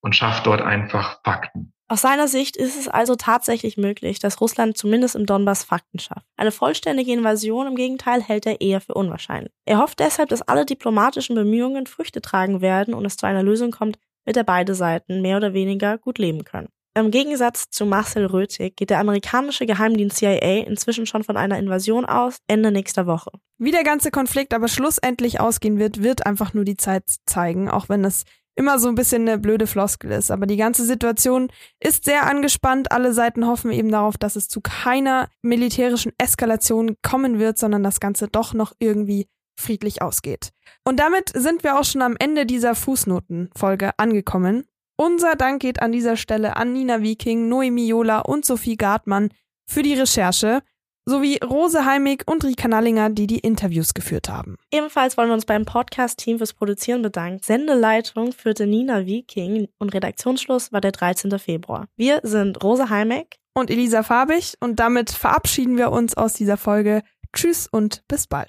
und 0.00 0.16
schafft 0.16 0.46
dort 0.46 0.60
einfach 0.60 1.20
Fakten. 1.24 1.72
Aus 1.88 2.00
seiner 2.00 2.26
Sicht 2.26 2.56
ist 2.56 2.78
es 2.78 2.88
also 2.88 3.16
tatsächlich 3.16 3.76
möglich, 3.76 4.18
dass 4.18 4.40
Russland 4.40 4.78
zumindest 4.78 5.14
im 5.14 5.26
Donbass 5.26 5.62
Fakten 5.62 5.98
schafft. 5.98 6.26
Eine 6.36 6.50
vollständige 6.50 7.12
Invasion 7.12 7.66
im 7.66 7.76
Gegenteil 7.76 8.22
hält 8.22 8.46
er 8.46 8.60
eher 8.62 8.80
für 8.80 8.94
unwahrscheinlich. 8.94 9.52
Er 9.66 9.78
hofft 9.78 10.00
deshalb, 10.00 10.30
dass 10.30 10.40
alle 10.42 10.64
diplomatischen 10.64 11.36
Bemühungen 11.36 11.86
Früchte 11.86 12.22
tragen 12.22 12.62
werden 12.62 12.94
und 12.94 13.04
es 13.04 13.18
zu 13.18 13.26
einer 13.26 13.42
Lösung 13.42 13.72
kommt, 13.72 13.98
mit 14.24 14.36
der 14.36 14.44
beide 14.44 14.74
Seiten 14.74 15.22
mehr 15.22 15.36
oder 15.36 15.54
weniger 15.54 15.98
gut 15.98 16.18
leben 16.18 16.44
können. 16.44 16.68
Im 16.94 17.10
Gegensatz 17.10 17.70
zu 17.70 17.86
Marcel 17.86 18.26
Röthig 18.26 18.76
geht 18.76 18.90
der 18.90 18.98
amerikanische 18.98 19.64
Geheimdienst 19.64 20.18
CIA 20.18 20.64
inzwischen 20.66 21.06
schon 21.06 21.24
von 21.24 21.38
einer 21.38 21.58
Invasion 21.58 22.04
aus 22.04 22.36
Ende 22.48 22.70
nächster 22.70 23.06
Woche. 23.06 23.30
Wie 23.56 23.70
der 23.70 23.82
ganze 23.82 24.10
Konflikt 24.10 24.52
aber 24.52 24.68
schlussendlich 24.68 25.40
ausgehen 25.40 25.78
wird, 25.78 26.02
wird 26.02 26.26
einfach 26.26 26.52
nur 26.52 26.64
die 26.64 26.76
Zeit 26.76 27.04
zeigen, 27.24 27.70
auch 27.70 27.88
wenn 27.88 28.04
es 28.04 28.24
immer 28.56 28.78
so 28.78 28.88
ein 28.88 28.94
bisschen 28.94 29.26
eine 29.26 29.38
blöde 29.38 29.66
Floskel 29.66 30.10
ist. 30.10 30.30
Aber 30.30 30.44
die 30.46 30.58
ganze 30.58 30.84
Situation 30.84 31.48
ist 31.80 32.04
sehr 32.04 32.26
angespannt. 32.26 32.92
Alle 32.92 33.14
Seiten 33.14 33.46
hoffen 33.46 33.72
eben 33.72 33.90
darauf, 33.90 34.18
dass 34.18 34.36
es 34.36 34.48
zu 34.48 34.60
keiner 34.60 35.28
militärischen 35.40 36.12
Eskalation 36.18 36.96
kommen 37.02 37.38
wird, 37.38 37.56
sondern 37.56 37.82
das 37.82 38.00
Ganze 38.00 38.28
doch 38.28 38.52
noch 38.52 38.72
irgendwie 38.78 39.28
friedlich 39.56 40.02
ausgeht. 40.02 40.50
Und 40.84 40.98
damit 40.98 41.30
sind 41.34 41.62
wir 41.62 41.78
auch 41.78 41.84
schon 41.84 42.02
am 42.02 42.16
Ende 42.18 42.46
dieser 42.46 42.74
Fußnotenfolge 42.74 43.90
angekommen. 43.98 44.64
Unser 44.96 45.36
Dank 45.36 45.62
geht 45.62 45.82
an 45.82 45.92
dieser 45.92 46.16
Stelle 46.16 46.56
an 46.56 46.72
Nina 46.72 47.02
Viking, 47.02 47.48
Noemi 47.48 47.88
Jola 47.88 48.20
und 48.20 48.44
Sophie 48.44 48.76
Gartmann 48.76 49.30
für 49.66 49.82
die 49.82 49.94
Recherche 49.94 50.62
sowie 51.04 51.38
Rose 51.42 51.84
Heimig 51.84 52.22
und 52.26 52.44
Rika 52.44 52.68
Nallinger, 52.68 53.10
die 53.10 53.26
die 53.26 53.38
Interviews 53.38 53.94
geführt 53.94 54.28
haben. 54.28 54.56
Ebenfalls 54.70 55.16
wollen 55.16 55.28
wir 55.28 55.34
uns 55.34 55.46
beim 55.46 55.64
Podcast-Team 55.64 56.38
fürs 56.38 56.52
Produzieren 56.52 57.02
bedanken. 57.02 57.40
Sendeleitung 57.42 58.32
führte 58.32 58.66
Nina 58.66 59.04
Viking 59.06 59.68
und 59.78 59.94
Redaktionsschluss 59.94 60.72
war 60.72 60.80
der 60.80 60.92
13. 60.92 61.38
Februar. 61.38 61.86
Wir 61.96 62.20
sind 62.22 62.62
Rose 62.62 62.88
Heimig 62.88 63.38
und 63.54 63.70
Elisa 63.70 64.02
Fabig 64.02 64.54
und 64.60 64.78
damit 64.78 65.10
verabschieden 65.10 65.76
wir 65.76 65.90
uns 65.90 66.16
aus 66.16 66.34
dieser 66.34 66.56
Folge. 66.56 67.02
Tschüss 67.34 67.66
und 67.66 68.04
bis 68.08 68.26
bald. 68.26 68.48